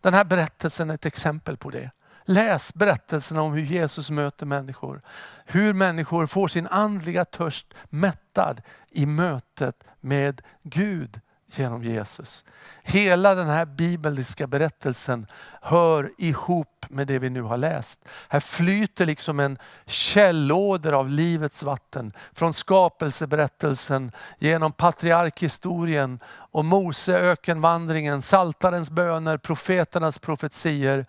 Den 0.00 0.14
här 0.14 0.24
berättelsen 0.24 0.90
är 0.90 0.94
ett 0.94 1.06
exempel 1.06 1.56
på 1.56 1.70
det. 1.70 1.90
Läs 2.24 2.74
berättelserna 2.74 3.42
om 3.42 3.52
hur 3.52 3.64
Jesus 3.64 4.10
möter 4.10 4.46
människor. 4.46 5.02
Hur 5.44 5.74
människor 5.74 6.26
får 6.26 6.48
sin 6.48 6.66
andliga 6.66 7.24
törst 7.24 7.74
mättad 7.88 8.62
i 8.90 9.06
mötet 9.06 9.84
med 10.00 10.42
Gud 10.62 11.20
genom 11.56 11.84
Jesus. 11.84 12.44
Hela 12.82 13.34
den 13.34 13.48
här 13.48 13.64
bibliska 13.64 14.46
berättelsen 14.46 15.26
hör 15.62 16.12
ihop 16.18 16.86
med 16.88 17.06
det 17.06 17.18
vi 17.18 17.30
nu 17.30 17.42
har 17.42 17.56
läst. 17.56 18.00
Här 18.28 18.40
flyter 18.40 19.06
liksom 19.06 19.40
en 19.40 19.58
källåder 19.86 20.92
av 20.92 21.08
livets 21.08 21.62
vatten. 21.62 22.12
Från 22.32 22.54
skapelseberättelsen, 22.54 24.12
genom 24.38 24.72
patriarkhistorien 24.72 26.20
och 26.26 26.64
Mose 26.64 27.18
ökenvandringen, 27.18 28.22
saltarens 28.22 28.90
böner, 28.90 29.36
profeternas 29.36 30.18
profetier 30.18 31.06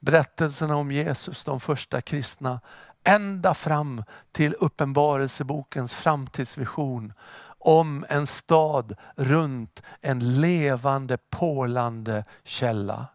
berättelserna 0.00 0.76
om 0.76 0.92
Jesus, 0.92 1.44
de 1.44 1.60
första 1.60 2.00
kristna, 2.00 2.60
ända 3.04 3.54
fram 3.54 4.04
till 4.32 4.54
uppenbarelsebokens 4.54 5.94
framtidsvision 5.94 7.12
om 7.58 8.04
en 8.08 8.26
stad 8.26 8.96
runt 9.16 9.82
en 10.00 10.40
levande, 10.40 11.18
pålande 11.30 12.24
källa. 12.44 13.06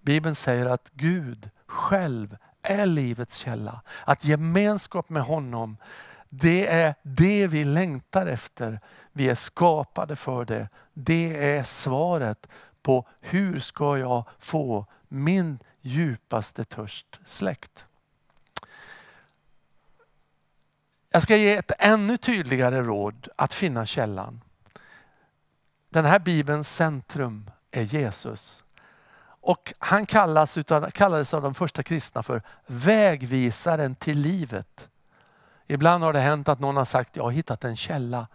Bibeln 0.00 0.34
säger 0.34 0.66
att 0.66 0.90
Gud 0.92 1.50
själv 1.66 2.36
är 2.62 2.86
livets 2.86 3.36
källa. 3.36 3.80
Att 4.04 4.24
gemenskap 4.24 5.08
med 5.08 5.22
honom, 5.22 5.76
det 6.28 6.66
är 6.66 6.94
det 7.02 7.46
vi 7.46 7.64
längtar 7.64 8.26
efter. 8.26 8.80
Vi 9.12 9.28
är 9.28 9.34
skapade 9.34 10.16
för 10.16 10.44
det. 10.44 10.68
Det 10.94 11.54
är 11.56 11.64
svaret 11.64 12.48
på 12.82 13.08
hur 13.20 13.60
ska 13.60 13.98
jag 13.98 14.24
få 14.38 14.86
min 15.08 15.58
djupaste 15.80 16.64
törst 16.64 17.20
släckt. 17.24 17.84
Jag 21.12 21.22
ska 21.22 21.36
ge 21.36 21.56
ett 21.56 21.72
ännu 21.78 22.16
tydligare 22.16 22.82
råd 22.82 23.28
att 23.36 23.52
finna 23.52 23.86
källan. 23.86 24.40
Den 25.88 26.04
här 26.04 26.18
bibelns 26.18 26.74
centrum 26.74 27.50
är 27.70 27.82
Jesus. 27.82 28.64
Och 29.42 29.74
han 29.78 30.06
kallas 30.06 30.58
utav, 30.58 30.90
kallades 30.90 31.34
av 31.34 31.42
de 31.42 31.54
första 31.54 31.82
kristna 31.82 32.22
för 32.22 32.42
vägvisaren 32.66 33.94
till 33.94 34.18
livet. 34.18 34.88
Ibland 35.66 36.04
har 36.04 36.12
det 36.12 36.20
hänt 36.20 36.48
att 36.48 36.60
någon 36.60 36.76
har 36.76 36.84
sagt, 36.84 37.16
jag 37.16 37.22
har 37.22 37.30
hittat 37.30 37.64
en 37.64 37.76
källa. 37.76 38.26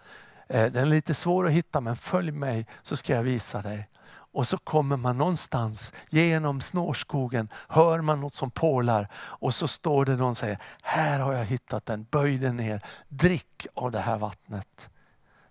Eh, 0.47 0.71
den 0.71 0.81
är 0.81 0.85
lite 0.85 1.13
svår 1.13 1.45
att 1.45 1.51
hitta 1.51 1.81
men 1.81 1.95
följ 1.95 2.31
mig 2.31 2.67
så 2.81 2.97
ska 2.97 3.13
jag 3.13 3.23
visa 3.23 3.61
dig. 3.61 3.89
Och 4.35 4.47
så 4.47 4.57
kommer 4.57 4.97
man 4.97 5.17
någonstans 5.17 5.93
genom 6.09 6.61
snårskogen, 6.61 7.49
hör 7.67 8.01
man 8.01 8.21
något 8.21 8.33
som 8.33 8.51
pålar 8.51 9.07
och 9.15 9.53
så 9.53 9.67
står 9.67 10.05
det 10.05 10.15
någon 10.15 10.29
och 10.29 10.37
säger, 10.37 10.59
här 10.83 11.19
har 11.19 11.33
jag 11.33 11.45
hittat 11.45 11.85
den, 11.85 12.03
böj 12.11 12.37
dig 12.37 12.53
ner, 12.53 12.81
drick 13.07 13.67
av 13.73 13.91
det 13.91 13.99
här 13.99 14.17
vattnet. 14.17 14.89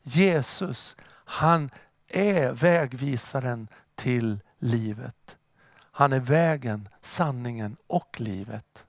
Jesus, 0.03 0.97
han 1.25 1.71
är 2.09 2.53
vägvisaren 2.53 3.69
till 3.95 4.41
livet. 4.59 5.37
Han 5.77 6.13
är 6.13 6.21
vägen, 6.21 6.89
sanningen 7.01 7.77
och 7.87 8.21
livet. 8.21 8.85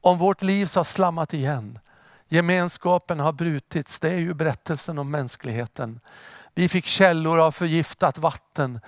Om 0.00 0.18
vårt 0.18 0.42
liv 0.42 0.70
har 0.76 0.84
slammat 0.84 1.34
igen, 1.34 1.78
gemenskapen 2.28 3.20
har 3.20 3.32
brutits, 3.32 3.98
det 3.98 4.10
är 4.10 4.18
ju 4.18 4.34
berättelsen 4.34 4.98
om 4.98 5.10
mänskligheten. 5.10 6.00
Vi 6.54 6.68
fick 6.68 6.84
källor 6.84 7.38
av 7.38 7.52
förgiftat 7.52 8.18
vatten. 8.18 8.80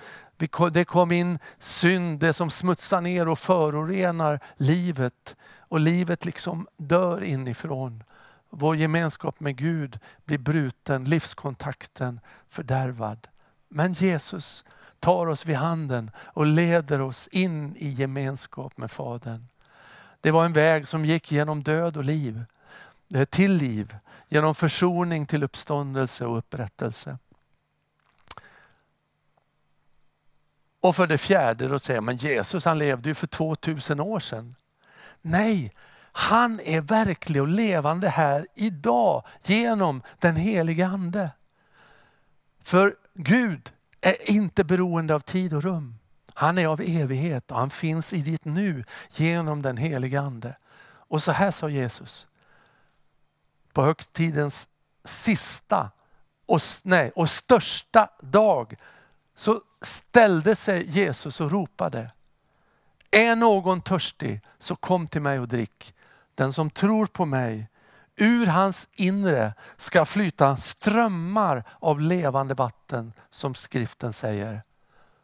Det 0.71 0.85
kom 0.85 1.11
in 1.11 1.39
synd, 1.59 2.19
det 2.19 2.33
som 2.33 2.49
smutsar 2.49 3.01
ner 3.01 3.27
och 3.27 3.39
förorenar 3.39 4.39
livet. 4.57 5.35
Och 5.57 5.79
livet 5.79 6.25
liksom 6.25 6.67
dör 6.77 7.23
inifrån. 7.23 8.03
Vår 8.49 8.75
gemenskap 8.75 9.39
med 9.39 9.55
Gud 9.55 9.99
blir 10.25 10.37
bruten, 10.37 11.05
livskontakten 11.05 12.19
fördärvad. 12.49 13.27
Men 13.69 13.93
Jesus 13.93 14.65
tar 14.99 15.27
oss 15.27 15.45
vid 15.45 15.55
handen 15.55 16.11
och 16.17 16.45
leder 16.45 17.01
oss 17.01 17.27
in 17.27 17.75
i 17.75 17.89
gemenskap 17.89 18.77
med 18.77 18.91
Fadern. 18.91 19.47
Det 20.21 20.31
var 20.31 20.45
en 20.45 20.53
väg 20.53 20.87
som 20.87 21.05
gick 21.05 21.31
genom 21.31 21.63
död 21.63 21.97
och 21.97 22.03
liv, 22.03 22.43
eh, 23.13 23.25
till 23.25 23.51
liv, 23.51 23.95
genom 24.29 24.55
försoning 24.55 25.25
till 25.25 25.43
uppståndelse 25.43 26.25
och 26.25 26.37
upprättelse. 26.37 27.17
Och 30.83 30.95
för 30.95 31.07
det 31.07 31.17
fjärde, 31.17 31.67
då 31.67 31.79
säger 31.79 32.01
man 32.01 32.15
Jesus 32.15 32.65
han 32.65 32.79
levde 32.79 33.09
ju 33.09 33.15
för 33.15 33.27
2000 33.27 33.99
år 33.99 34.19
sedan. 34.19 34.55
Nej, 35.21 35.73
han 36.11 36.59
är 36.59 36.81
verklig 36.81 37.41
och 37.41 37.47
levande 37.47 38.09
här 38.09 38.47
idag 38.55 39.25
genom 39.43 40.01
den 40.19 40.35
helige 40.35 40.87
Ande. 40.87 41.31
För 42.61 42.95
Gud 43.13 43.71
är 44.01 44.29
inte 44.31 44.63
beroende 44.63 45.15
av 45.15 45.19
tid 45.19 45.53
och 45.53 45.63
rum. 45.63 45.95
Han 46.33 46.57
är 46.57 46.67
av 46.67 46.81
evighet 46.81 47.51
och 47.51 47.59
han 47.59 47.69
finns 47.69 48.13
i 48.13 48.21
ditt 48.21 48.45
nu 48.45 48.85
genom 49.11 49.61
den 49.61 49.77
helige 49.77 50.21
Ande. 50.21 50.55
Och 50.85 51.23
så 51.23 51.31
här 51.31 51.51
sa 51.51 51.69
Jesus. 51.69 52.27
På 53.73 53.83
högtidens 53.83 54.67
sista 55.03 55.91
och, 56.45 56.61
nej, 56.83 57.11
och 57.15 57.29
största 57.29 58.09
dag 58.21 58.75
så 59.35 59.61
ställde 59.81 60.55
sig 60.55 60.89
Jesus 60.89 61.41
och 61.41 61.51
ropade. 61.51 62.11
Är 63.11 63.35
någon 63.35 63.81
törstig 63.81 64.41
så 64.57 64.75
kom 64.75 65.07
till 65.07 65.21
mig 65.21 65.39
och 65.39 65.47
drick. 65.47 65.95
Den 66.35 66.53
som 66.53 66.69
tror 66.69 67.05
på 67.05 67.25
mig, 67.25 67.69
ur 68.15 68.45
hans 68.45 68.89
inre 68.95 69.53
ska 69.77 70.05
flyta 70.05 70.57
strömmar 70.57 71.63
av 71.79 72.01
levande 72.01 72.53
vatten 72.53 73.13
som 73.29 73.55
skriften 73.55 74.13
säger. 74.13 74.63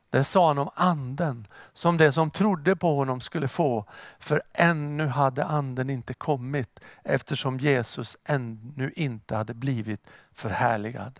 Det 0.09 0.23
sa 0.23 0.47
han 0.47 0.57
om 0.57 0.69
anden, 0.75 1.47
som 1.73 1.97
det 1.97 2.11
som 2.11 2.31
trodde 2.31 2.75
på 2.75 2.95
honom 2.95 3.21
skulle 3.21 3.47
få. 3.47 3.85
För 4.19 4.41
ännu 4.53 5.07
hade 5.07 5.45
anden 5.45 5.89
inte 5.89 6.13
kommit 6.13 6.79
eftersom 7.03 7.59
Jesus 7.59 8.17
ännu 8.25 8.91
inte 8.95 9.35
hade 9.35 9.53
blivit 9.53 10.01
förhärligad. 10.31 11.19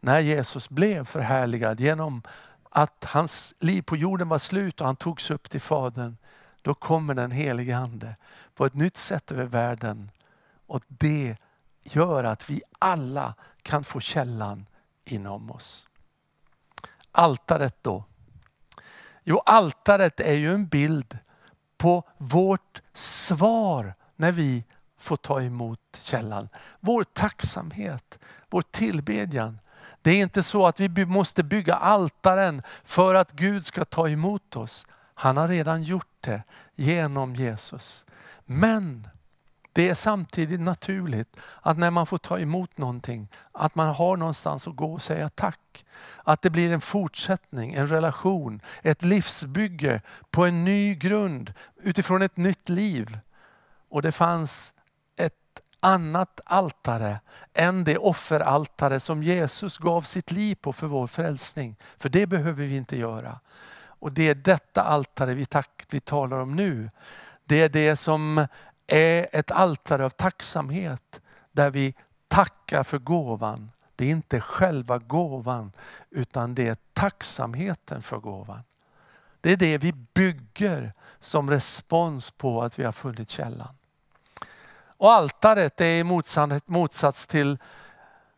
När 0.00 0.20
Jesus 0.20 0.68
blev 0.68 1.04
förhärligad 1.04 1.80
genom 1.80 2.22
att 2.70 3.04
hans 3.04 3.54
liv 3.58 3.82
på 3.82 3.96
jorden 3.96 4.28
var 4.28 4.38
slut 4.38 4.80
och 4.80 4.86
han 4.86 4.96
togs 4.96 5.30
upp 5.30 5.50
till 5.50 5.60
Fadern, 5.60 6.16
då 6.62 6.74
kommer 6.74 7.14
den 7.14 7.30
helige 7.30 7.76
Ande 7.76 8.16
på 8.54 8.66
ett 8.66 8.74
nytt 8.74 8.96
sätt 8.96 9.32
över 9.32 9.44
världen. 9.44 10.10
Och 10.66 10.82
det 10.88 11.36
gör 11.82 12.24
att 12.24 12.50
vi 12.50 12.62
alla 12.78 13.34
kan 13.62 13.84
få 13.84 14.00
källan 14.00 14.66
inom 15.04 15.50
oss. 15.50 15.88
Altaret 17.12 17.82
då? 17.82 18.04
Jo, 19.24 19.38
altaret 19.38 20.20
är 20.20 20.34
ju 20.34 20.54
en 20.54 20.66
bild 20.66 21.18
på 21.78 22.02
vårt 22.18 22.82
svar 22.92 23.94
när 24.16 24.32
vi 24.32 24.64
får 24.98 25.16
ta 25.16 25.42
emot 25.42 25.98
källan. 26.00 26.48
Vår 26.80 27.04
tacksamhet, 27.04 28.18
vår 28.50 28.62
tillbedjan. 28.62 29.58
Det 30.02 30.10
är 30.10 30.22
inte 30.22 30.42
så 30.42 30.66
att 30.66 30.80
vi 30.80 31.06
måste 31.06 31.42
bygga 31.42 31.74
altaren 31.74 32.62
för 32.84 33.14
att 33.14 33.32
Gud 33.32 33.66
ska 33.66 33.84
ta 33.84 34.08
emot 34.08 34.56
oss. 34.56 34.86
Han 35.14 35.36
har 35.36 35.48
redan 35.48 35.82
gjort 35.82 36.16
det 36.20 36.42
genom 36.74 37.34
Jesus. 37.34 38.06
Men 38.44 39.08
det 39.72 39.88
är 39.88 39.94
samtidigt 39.94 40.60
naturligt 40.60 41.36
att 41.62 41.78
när 41.78 41.90
man 41.90 42.06
får 42.06 42.18
ta 42.18 42.38
emot 42.38 42.78
någonting, 42.78 43.28
att 43.52 43.74
man 43.74 43.94
har 43.94 44.16
någonstans 44.16 44.68
att 44.68 44.76
gå 44.76 44.92
och 44.92 45.02
säga 45.02 45.28
tack. 45.28 45.84
Att 46.24 46.42
det 46.42 46.50
blir 46.50 46.72
en 46.72 46.80
fortsättning, 46.80 47.74
en 47.74 47.88
relation, 47.88 48.60
ett 48.82 49.02
livsbygge 49.02 50.00
på 50.30 50.44
en 50.44 50.64
ny 50.64 50.94
grund 50.94 51.54
utifrån 51.82 52.22
ett 52.22 52.36
nytt 52.36 52.68
liv. 52.68 53.18
Och 53.88 54.02
det 54.02 54.12
fanns 54.12 54.74
annat 55.80 56.40
altare 56.44 57.20
än 57.54 57.84
det 57.84 57.98
offeraltare 57.98 59.00
som 59.00 59.22
Jesus 59.22 59.78
gav 59.78 60.02
sitt 60.02 60.30
liv 60.30 60.54
på 60.54 60.72
för 60.72 60.86
vår 60.86 61.06
frälsning. 61.06 61.76
För 61.98 62.08
det 62.08 62.26
behöver 62.26 62.64
vi 62.64 62.76
inte 62.76 62.98
göra. 62.98 63.40
Och 63.82 64.12
det 64.12 64.28
är 64.28 64.34
detta 64.34 64.82
altare 64.82 65.34
vi, 65.34 65.46
tack, 65.46 65.84
vi 65.90 66.00
talar 66.00 66.38
om 66.38 66.56
nu. 66.56 66.90
Det 67.44 67.60
är 67.62 67.68
det 67.68 67.96
som 67.96 68.46
är 68.86 69.28
ett 69.32 69.50
altare 69.50 70.04
av 70.04 70.10
tacksamhet 70.10 71.20
där 71.52 71.70
vi 71.70 71.94
tackar 72.28 72.82
för 72.82 72.98
gåvan. 72.98 73.70
Det 73.96 74.04
är 74.04 74.10
inte 74.10 74.40
själva 74.40 74.98
gåvan 74.98 75.72
utan 76.10 76.54
det 76.54 76.68
är 76.68 76.76
tacksamheten 76.92 78.02
för 78.02 78.18
gåvan. 78.18 78.62
Det 79.40 79.52
är 79.52 79.56
det 79.56 79.78
vi 79.78 79.92
bygger 79.92 80.92
som 81.18 81.50
respons 81.50 82.30
på 82.30 82.62
att 82.62 82.78
vi 82.78 82.84
har 82.84 82.92
funnit 82.92 83.30
källan. 83.30 83.74
Och 85.00 85.12
altaret 85.12 85.80
är 85.80 85.84
i 85.84 86.04
motsats 86.66 87.26
till 87.26 87.58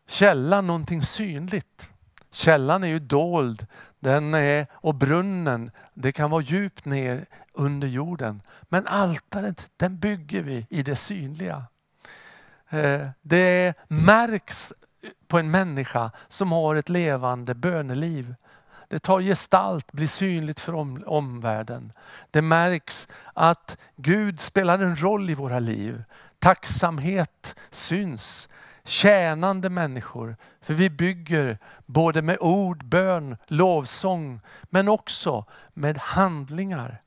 källan 0.08 0.66
någonting 0.66 1.02
synligt. 1.02 1.88
Källan 2.30 2.84
är 2.84 2.88
ju 2.88 2.98
dold 2.98 3.66
den 4.00 4.34
är, 4.34 4.66
och 4.72 4.94
brunnen, 4.94 5.70
det 5.94 6.12
kan 6.12 6.30
vara 6.30 6.42
djupt 6.42 6.84
ner 6.84 7.26
under 7.52 7.88
jorden. 7.88 8.42
Men 8.62 8.86
altaret, 8.86 9.70
den 9.76 9.98
bygger 9.98 10.42
vi 10.42 10.66
i 10.70 10.82
det 10.82 10.96
synliga. 10.96 11.64
Eh, 12.68 13.08
det 13.22 13.74
märks 13.88 14.72
på 15.28 15.38
en 15.38 15.50
människa 15.50 16.10
som 16.28 16.52
har 16.52 16.74
ett 16.74 16.88
levande 16.88 17.54
böneliv. 17.54 18.34
Det 18.88 18.98
tar 18.98 19.20
gestalt, 19.20 19.92
blir 19.92 20.06
synligt 20.06 20.60
för 20.60 20.74
omvärlden. 21.08 21.92
Det 22.30 22.42
märks 22.42 23.08
att 23.34 23.76
Gud 23.96 24.40
spelar 24.40 24.78
en 24.78 24.96
roll 24.96 25.30
i 25.30 25.34
våra 25.34 25.58
liv. 25.58 26.04
Tacksamhet 26.42 27.56
syns 27.70 28.48
tjänande 28.84 29.70
människor. 29.70 30.36
För 30.60 30.74
vi 30.74 30.90
bygger 30.90 31.58
både 31.86 32.22
med 32.22 32.38
ord, 32.40 32.84
bön, 32.84 33.36
lovsång 33.46 34.40
men 34.62 34.88
också 34.88 35.44
med 35.74 35.98
handlingar. 35.98 37.02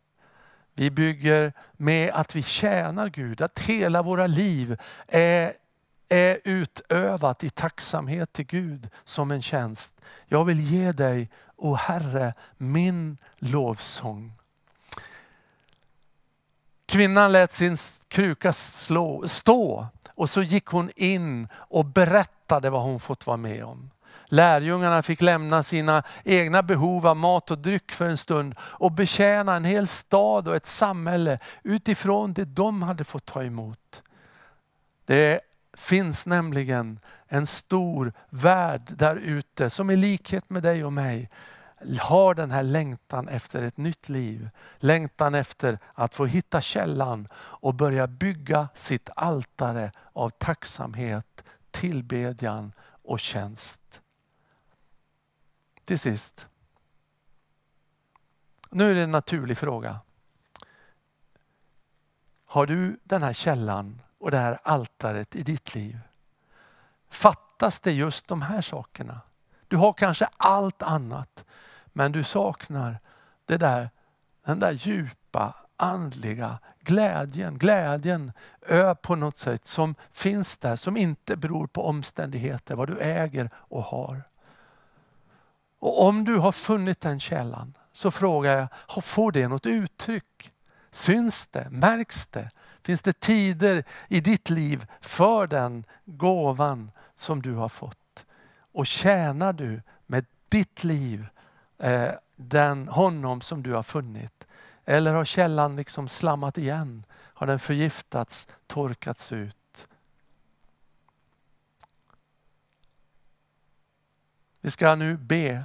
Vi 0.74 0.92
bygger 0.92 1.54
med 1.74 2.12
att 2.14 2.36
vi 2.36 2.44
tjänar 2.44 3.10
Gud, 3.10 3.42
att 3.42 3.60
hela 3.60 4.02
våra 4.02 4.28
liv 4.28 4.78
är, 5.08 5.54
är 6.10 6.40
utövat 6.44 7.44
i 7.44 7.50
tacksamhet 7.50 8.34
till 8.34 8.46
Gud 8.46 8.90
som 9.04 9.32
en 9.32 9.42
tjänst. 9.42 9.94
Jag 10.26 10.46
vill 10.46 10.60
ge 10.60 10.92
dig, 10.92 11.30
o 11.56 11.76
Herre, 11.76 12.34
min 12.58 13.18
lovsång. 13.38 14.34
Kvinnan 16.86 17.32
lät 17.32 17.54
sin 17.54 17.78
kruka 18.08 18.54
slå, 18.54 19.28
stå 19.28 19.88
och 20.10 20.30
så 20.30 20.42
gick 20.42 20.66
hon 20.66 20.90
in 20.96 21.48
och 21.54 21.86
berättade 21.86 22.70
vad 22.70 22.82
hon 22.82 23.00
fått 23.00 23.28
vara 23.28 23.38
med 23.38 23.64
om. 23.64 23.92
Lärjungarna 24.26 25.02
fick 25.02 25.22
lämna 25.22 25.64
sina 25.64 26.04
egna 26.24 26.64
behov 26.64 27.08
av 27.08 27.18
mat 27.18 27.52
och 27.52 27.58
dryck 27.58 27.92
för 27.92 28.06
en 28.06 28.18
stund 28.18 28.56
och 28.60 28.92
betjäna 28.92 29.56
en 29.56 29.66
hel 29.66 29.88
stad 29.88 30.48
och 30.48 30.56
ett 30.56 30.68
samhälle 30.68 31.40
utifrån 31.64 32.34
det 32.34 32.46
de 32.46 32.82
hade 32.82 33.04
fått 33.04 33.26
ta 33.26 33.44
emot. 33.44 34.04
Det 35.06 35.40
finns 35.78 36.26
nämligen 36.26 37.00
en 37.28 37.48
stor 37.48 38.14
värld 38.30 38.94
där 38.98 39.16
ute 39.16 39.70
som 39.70 39.90
i 39.90 39.96
likhet 39.96 40.50
med 40.50 40.64
dig 40.64 40.86
och 40.86 40.94
mig 40.94 41.30
har 42.00 42.34
den 42.34 42.52
här 42.52 42.64
längtan 42.64 43.28
efter 43.28 43.62
ett 43.62 43.78
nytt 43.78 44.10
liv. 44.10 44.50
Längtan 44.78 45.36
efter 45.36 45.80
att 45.94 46.16
få 46.16 46.26
hitta 46.26 46.62
källan 46.62 47.28
och 47.36 47.74
börja 47.74 48.08
bygga 48.08 48.68
sitt 48.74 49.10
altare 49.16 49.92
av 50.14 50.30
tacksamhet, 50.30 51.44
tillbedjan 51.72 52.74
och 53.04 53.20
tjänst. 53.20 54.02
Till 55.86 56.00
sist. 56.00 56.48
Nu 58.72 58.92
är 58.92 58.96
det 58.96 59.02
en 59.02 59.12
naturlig 59.12 59.58
fråga. 59.58 60.00
Har 62.46 62.66
du 62.66 63.00
den 63.04 63.24
här 63.24 63.34
källan 63.34 64.02
och 64.18 64.32
det 64.32 64.38
här 64.38 64.60
altaret 64.64 65.36
i 65.36 65.44
ditt 65.44 65.76
liv? 65.76 66.00
Fattas 67.10 67.80
det 67.80 67.92
just 67.92 68.28
de 68.28 68.42
här 68.42 68.62
sakerna? 68.62 69.22
Du 69.68 69.78
har 69.78 69.94
kanske 69.94 70.28
allt 70.38 70.82
annat 70.82 71.46
men 71.98 72.12
du 72.12 72.24
saknar 72.24 73.00
det 73.46 73.58
där, 73.58 73.90
den 74.46 74.60
där 74.60 74.72
djupa 74.72 75.56
andliga 75.78 76.60
glädjen. 76.80 77.58
Glädjen 77.58 78.32
på 79.02 79.16
något 79.16 79.38
sätt 79.38 79.66
som 79.66 79.96
finns 80.12 80.58
där, 80.58 80.76
som 80.76 80.98
inte 80.98 81.38
beror 81.38 81.68
på 81.68 81.86
omständigheter, 81.86 82.76
vad 82.76 82.88
du 82.88 83.00
äger 83.00 83.50
och 83.56 83.84
har. 83.84 84.24
Och 85.80 86.08
om 86.08 86.24
du 86.24 86.38
har 86.38 86.52
funnit 86.52 87.02
den 87.02 87.20
källan 87.20 87.74
så 87.92 88.12
frågar 88.12 88.58
jag, 88.58 89.04
får 89.04 89.32
det 89.32 89.48
något 89.48 89.66
uttryck? 89.66 90.52
Syns 90.92 91.48
det? 91.48 91.68
Märks 91.70 92.28
det? 92.28 92.52
Finns 92.82 93.02
det 93.02 93.20
tider 93.20 93.84
i 94.08 94.20
ditt 94.20 94.50
liv 94.50 94.86
för 95.02 95.48
den 95.48 95.86
gåvan 96.06 96.92
som 97.16 97.42
du 97.42 97.54
har 97.54 97.70
fått? 97.70 98.26
Och 98.74 98.88
tjänar 98.88 99.54
du 99.54 99.82
med 100.06 100.26
ditt 100.50 100.84
liv 100.84 101.28
eh, 101.78 102.12
den, 102.36 102.88
honom 102.88 103.42
som 103.42 103.64
du 103.64 103.74
har 103.74 103.84
funnit? 103.84 104.48
Eller 104.86 105.14
har 105.14 105.26
källan 105.26 105.76
liksom 105.76 106.08
slammat 106.08 106.58
igen? 106.58 107.06
Har 107.14 107.48
den 107.48 107.60
förgiftats, 107.60 108.48
torkats 108.68 109.32
ut? 109.32 109.88
Vi 114.62 114.72
ska 114.72 114.96
nu 114.96 115.18
be. 115.18 115.64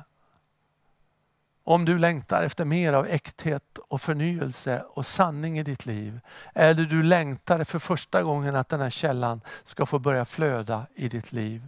Om 1.64 1.84
du 1.84 1.98
längtar 1.98 2.42
efter 2.42 2.64
mer 2.64 2.92
av 2.92 3.06
äkthet 3.06 3.78
och 3.78 4.00
förnyelse 4.00 4.84
och 4.88 5.06
sanning 5.06 5.58
i 5.58 5.62
ditt 5.62 5.86
liv. 5.86 6.20
Eller 6.54 6.84
du 6.84 7.02
längtar 7.02 7.64
för 7.64 7.78
första 7.78 8.22
gången 8.22 8.56
att 8.56 8.68
den 8.68 8.80
här 8.80 8.90
källan 8.90 9.40
ska 9.62 9.86
få 9.86 9.98
börja 9.98 10.24
flöda 10.24 10.86
i 10.94 11.08
ditt 11.08 11.32
liv. 11.32 11.66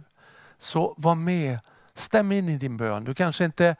Så 0.57 0.93
var 0.97 1.15
med, 1.15 1.59
stäm 1.93 2.31
in 2.31 2.49
i 2.49 2.57
din 2.57 2.77
bön. 2.77 3.03
Du 3.03 3.13
kanske 3.13 3.45
inte 3.45 3.75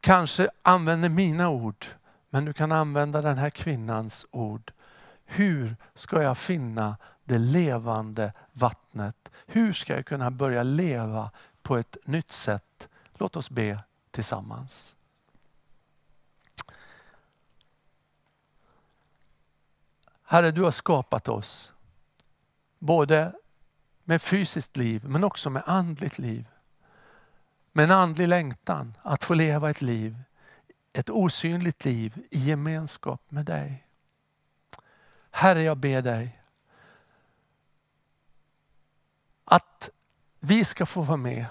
kanske 0.00 0.50
använder 0.62 1.08
mina 1.08 1.48
ord, 1.48 1.86
men 2.30 2.44
du 2.44 2.52
kan 2.52 2.72
använda 2.72 3.22
den 3.22 3.38
här 3.38 3.50
kvinnans 3.50 4.26
ord. 4.30 4.72
Hur 5.24 5.76
ska 5.94 6.22
jag 6.22 6.38
finna 6.38 6.96
det 7.24 7.38
levande 7.38 8.32
vattnet? 8.52 9.30
Hur 9.46 9.72
ska 9.72 9.94
jag 9.94 10.06
kunna 10.06 10.30
börja 10.30 10.62
leva 10.62 11.30
på 11.62 11.76
ett 11.76 11.96
nytt 12.04 12.32
sätt? 12.32 12.88
Låt 13.14 13.36
oss 13.36 13.50
be 13.50 13.78
tillsammans. 14.10 14.96
Herre, 20.22 20.50
du 20.50 20.62
har 20.62 20.70
skapat 20.70 21.28
oss 21.28 21.72
både 22.78 23.32
med 24.04 24.22
fysiskt 24.22 24.76
liv 24.76 25.04
men 25.04 25.24
också 25.24 25.50
med 25.50 25.62
andligt 25.66 26.18
liv 26.18 26.46
med 27.72 27.84
en 27.84 27.90
andlig 27.90 28.28
längtan 28.28 28.96
att 29.02 29.24
få 29.24 29.34
leva 29.34 29.70
ett 29.70 29.82
liv, 29.82 30.22
ett 30.92 31.10
osynligt 31.10 31.84
liv 31.84 32.26
i 32.30 32.38
gemenskap 32.38 33.22
med 33.28 33.44
dig. 33.44 33.86
Herre, 35.30 35.62
jag 35.62 35.76
ber 35.76 36.02
dig 36.02 36.42
att 39.44 39.90
vi 40.40 40.64
ska 40.64 40.86
få 40.86 41.02
vara 41.02 41.16
med 41.16 41.46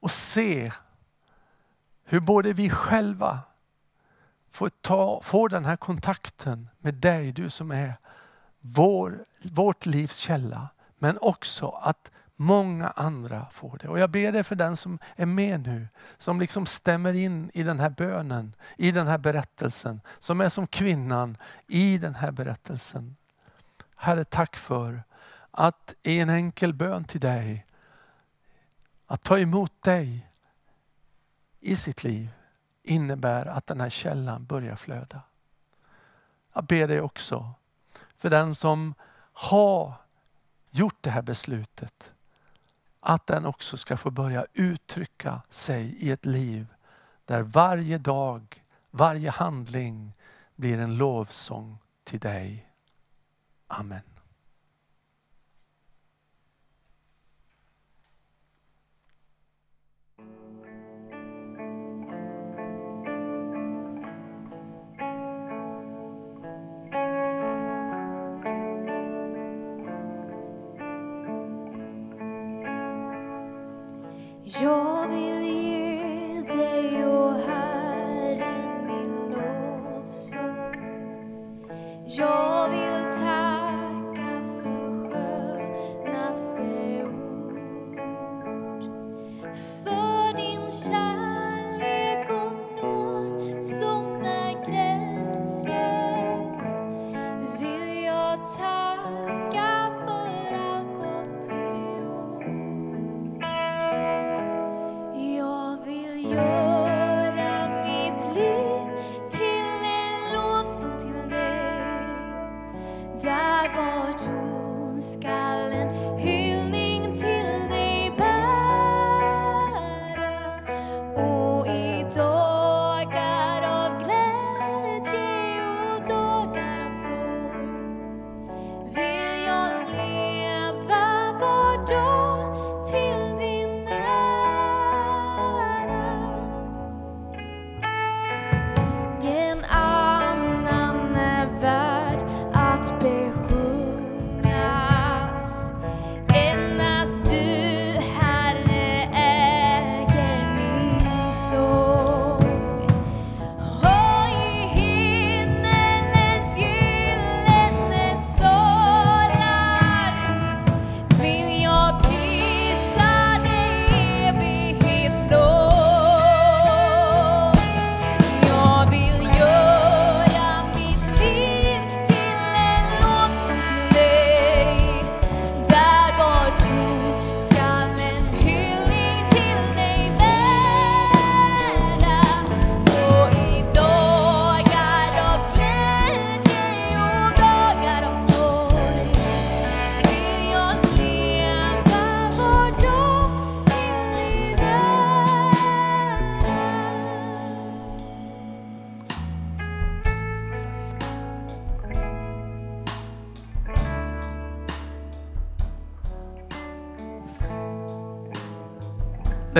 och 0.00 0.10
se 0.10 0.72
hur 2.04 2.20
både 2.20 2.52
vi 2.52 2.70
själva 2.70 3.40
får, 4.50 4.68
ta, 4.68 5.20
får 5.22 5.48
den 5.48 5.64
här 5.64 5.76
kontakten 5.76 6.68
med 6.78 6.94
dig, 6.94 7.32
du 7.32 7.50
som 7.50 7.70
är 7.70 7.94
vår, 8.60 9.24
vårt 9.44 9.86
livs 9.86 10.16
källa. 10.16 10.68
Men 10.98 11.18
också 11.18 11.68
att 11.68 12.10
många 12.40 12.90
andra 12.90 13.46
får 13.50 13.78
det. 13.78 13.88
Och 13.88 13.98
jag 13.98 14.10
ber 14.10 14.32
dig 14.32 14.44
för 14.44 14.54
den 14.54 14.76
som 14.76 14.98
är 15.16 15.26
med 15.26 15.60
nu, 15.60 15.88
som 16.18 16.40
liksom 16.40 16.66
stämmer 16.66 17.14
in 17.14 17.50
i 17.54 17.62
den 17.62 17.80
här 17.80 17.90
bönen, 17.90 18.54
i 18.76 18.90
den 18.92 19.06
här 19.06 19.18
berättelsen, 19.18 20.00
som 20.18 20.40
är 20.40 20.48
som 20.48 20.66
kvinnan 20.66 21.36
i 21.66 21.98
den 21.98 22.14
här 22.14 22.30
berättelsen. 22.30 23.16
Herre, 23.96 24.24
tack 24.24 24.56
för 24.56 25.02
att 25.50 25.94
i 26.02 26.20
en 26.20 26.30
enkel 26.30 26.74
bön 26.74 27.04
till 27.04 27.20
dig, 27.20 27.66
att 29.06 29.22
ta 29.22 29.38
emot 29.38 29.82
dig 29.82 30.30
i 31.60 31.76
sitt 31.76 32.04
liv 32.04 32.28
innebär 32.82 33.46
att 33.46 33.66
den 33.66 33.80
här 33.80 33.90
källan 33.90 34.44
börjar 34.44 34.76
flöda. 34.76 35.20
Jag 36.54 36.64
ber 36.64 36.88
dig 36.88 37.00
också 37.00 37.54
för 38.16 38.30
den 38.30 38.54
som 38.54 38.94
har 39.32 39.94
gjort 40.70 40.98
det 41.00 41.10
här 41.10 41.22
beslutet, 41.22 42.12
att 43.00 43.26
den 43.26 43.46
också 43.46 43.76
ska 43.76 43.96
få 43.96 44.10
börja 44.10 44.46
uttrycka 44.52 45.42
sig 45.48 45.96
i 45.98 46.10
ett 46.10 46.26
liv 46.26 46.66
där 47.24 47.42
varje 47.42 47.98
dag, 47.98 48.64
varje 48.90 49.30
handling 49.30 50.12
blir 50.56 50.78
en 50.78 50.96
lovsång 50.96 51.78
till 52.04 52.20
dig. 52.20 52.66
Amen. 53.66 54.09
Jag 74.58 74.79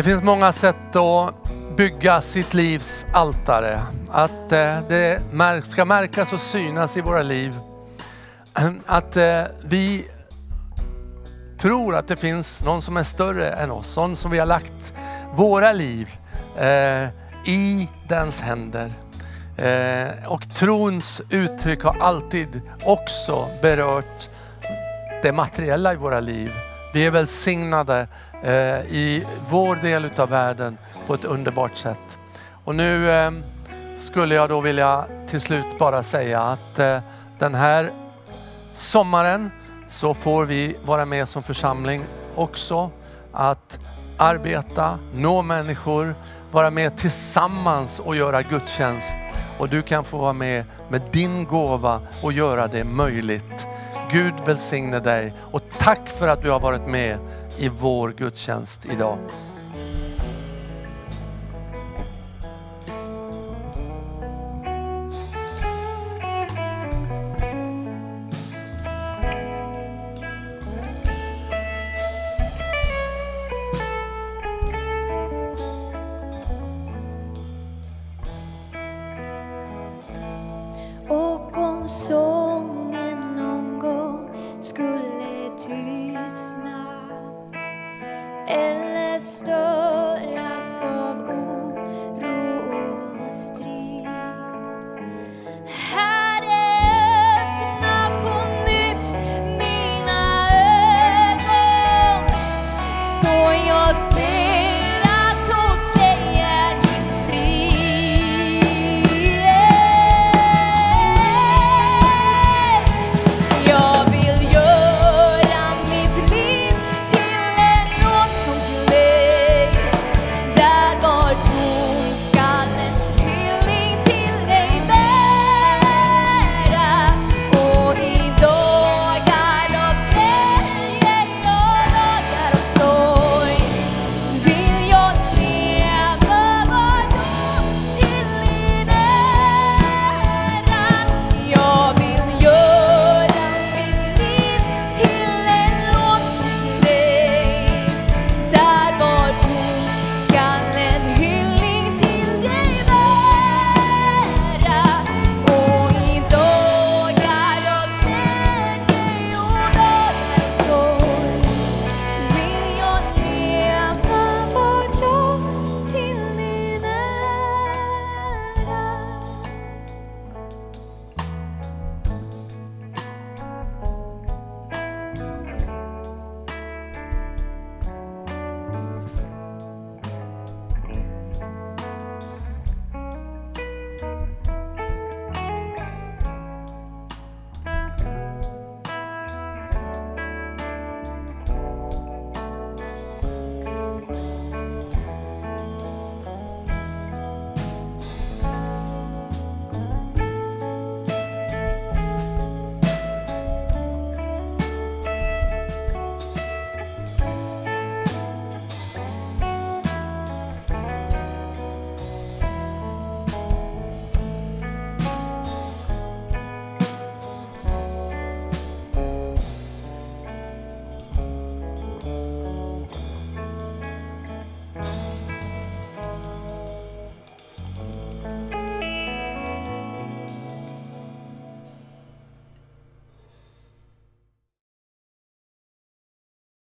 Det 0.01 0.05
finns 0.05 0.23
många 0.23 0.53
sätt 0.53 0.97
att 0.97 1.35
bygga 1.77 2.21
sitt 2.21 2.55
livs 2.55 3.07
altare. 3.13 3.83
Att 4.11 4.53
eh, 4.53 4.79
det 4.89 5.21
ska 5.65 5.85
märkas 5.85 6.33
och 6.33 6.41
synas 6.41 6.97
i 6.97 7.01
våra 7.01 7.23
liv. 7.23 7.55
Att 8.87 9.17
eh, 9.17 9.43
vi 9.63 10.05
tror 11.59 11.97
att 11.97 12.09
det 12.09 12.17
finns 12.17 12.65
någon 12.65 12.83
som 12.83 12.97
är 12.97 13.03
större 13.03 13.53
än 13.53 13.71
oss. 13.71 13.97
Någon 13.97 14.17
som 14.17 14.31
vi 14.31 14.39
har 14.39 14.47
lagt 14.47 14.93
våra 15.35 15.73
liv 15.73 16.17
eh, 16.59 17.09
i 17.45 17.89
dens 18.09 18.41
händer. 18.41 18.93
Och 20.27 20.55
trons 20.55 21.23
uttryck 21.31 21.83
har 21.83 21.97
alltid 22.01 22.61
också 22.85 23.49
berört 23.63 24.29
det 25.23 25.33
materiella 25.33 25.93
i 25.93 25.97
våra 25.97 26.21
liv. 26.21 26.53
Vi 26.95 27.07
är 27.07 27.11
välsignade 27.11 28.09
Eh, 28.43 28.81
i 28.81 29.27
vår 29.49 29.77
del 29.77 30.05
utav 30.05 30.29
världen 30.29 30.79
på 31.07 31.15
ett 31.15 31.25
underbart 31.25 31.77
sätt. 31.77 32.19
Och 32.65 32.75
nu 32.75 33.11
eh, 33.11 33.31
skulle 33.97 34.35
jag 34.35 34.49
då 34.49 34.61
vilja 34.61 35.05
till 35.29 35.41
slut 35.41 35.79
bara 35.79 36.03
säga 36.03 36.41
att 36.41 36.79
eh, 36.79 36.99
den 37.39 37.55
här 37.55 37.91
sommaren 38.75 39.51
så 39.89 40.15
får 40.15 40.45
vi 40.45 40.77
vara 40.85 41.05
med 41.05 41.29
som 41.29 41.43
församling 41.43 42.05
också 42.35 42.91
att 43.33 43.79
arbeta, 44.17 44.99
nå 45.15 45.43
människor, 45.43 46.15
vara 46.51 46.71
med 46.71 46.97
tillsammans 46.97 47.99
och 47.99 48.17
göra 48.17 48.43
gudstjänst. 48.43 49.17
Och 49.59 49.69
du 49.69 49.83
kan 49.83 50.05
få 50.05 50.19
vara 50.19 50.33
med 50.33 50.65
med 50.89 51.03
din 51.11 51.45
gåva 51.45 52.01
och 52.23 52.33
göra 52.33 52.67
det 52.67 52.85
möjligt. 52.85 53.67
Gud 54.11 54.35
välsigne 54.47 55.01
dig 55.01 55.33
och 55.51 55.63
tack 55.79 56.09
för 56.09 56.29
att 56.29 56.43
du 56.43 56.51
har 56.51 56.61
varit 56.61 56.87
med 56.87 57.19
i 57.61 57.69
vår 57.69 58.15
gudstjänst 58.19 58.87
idag. 58.93 59.19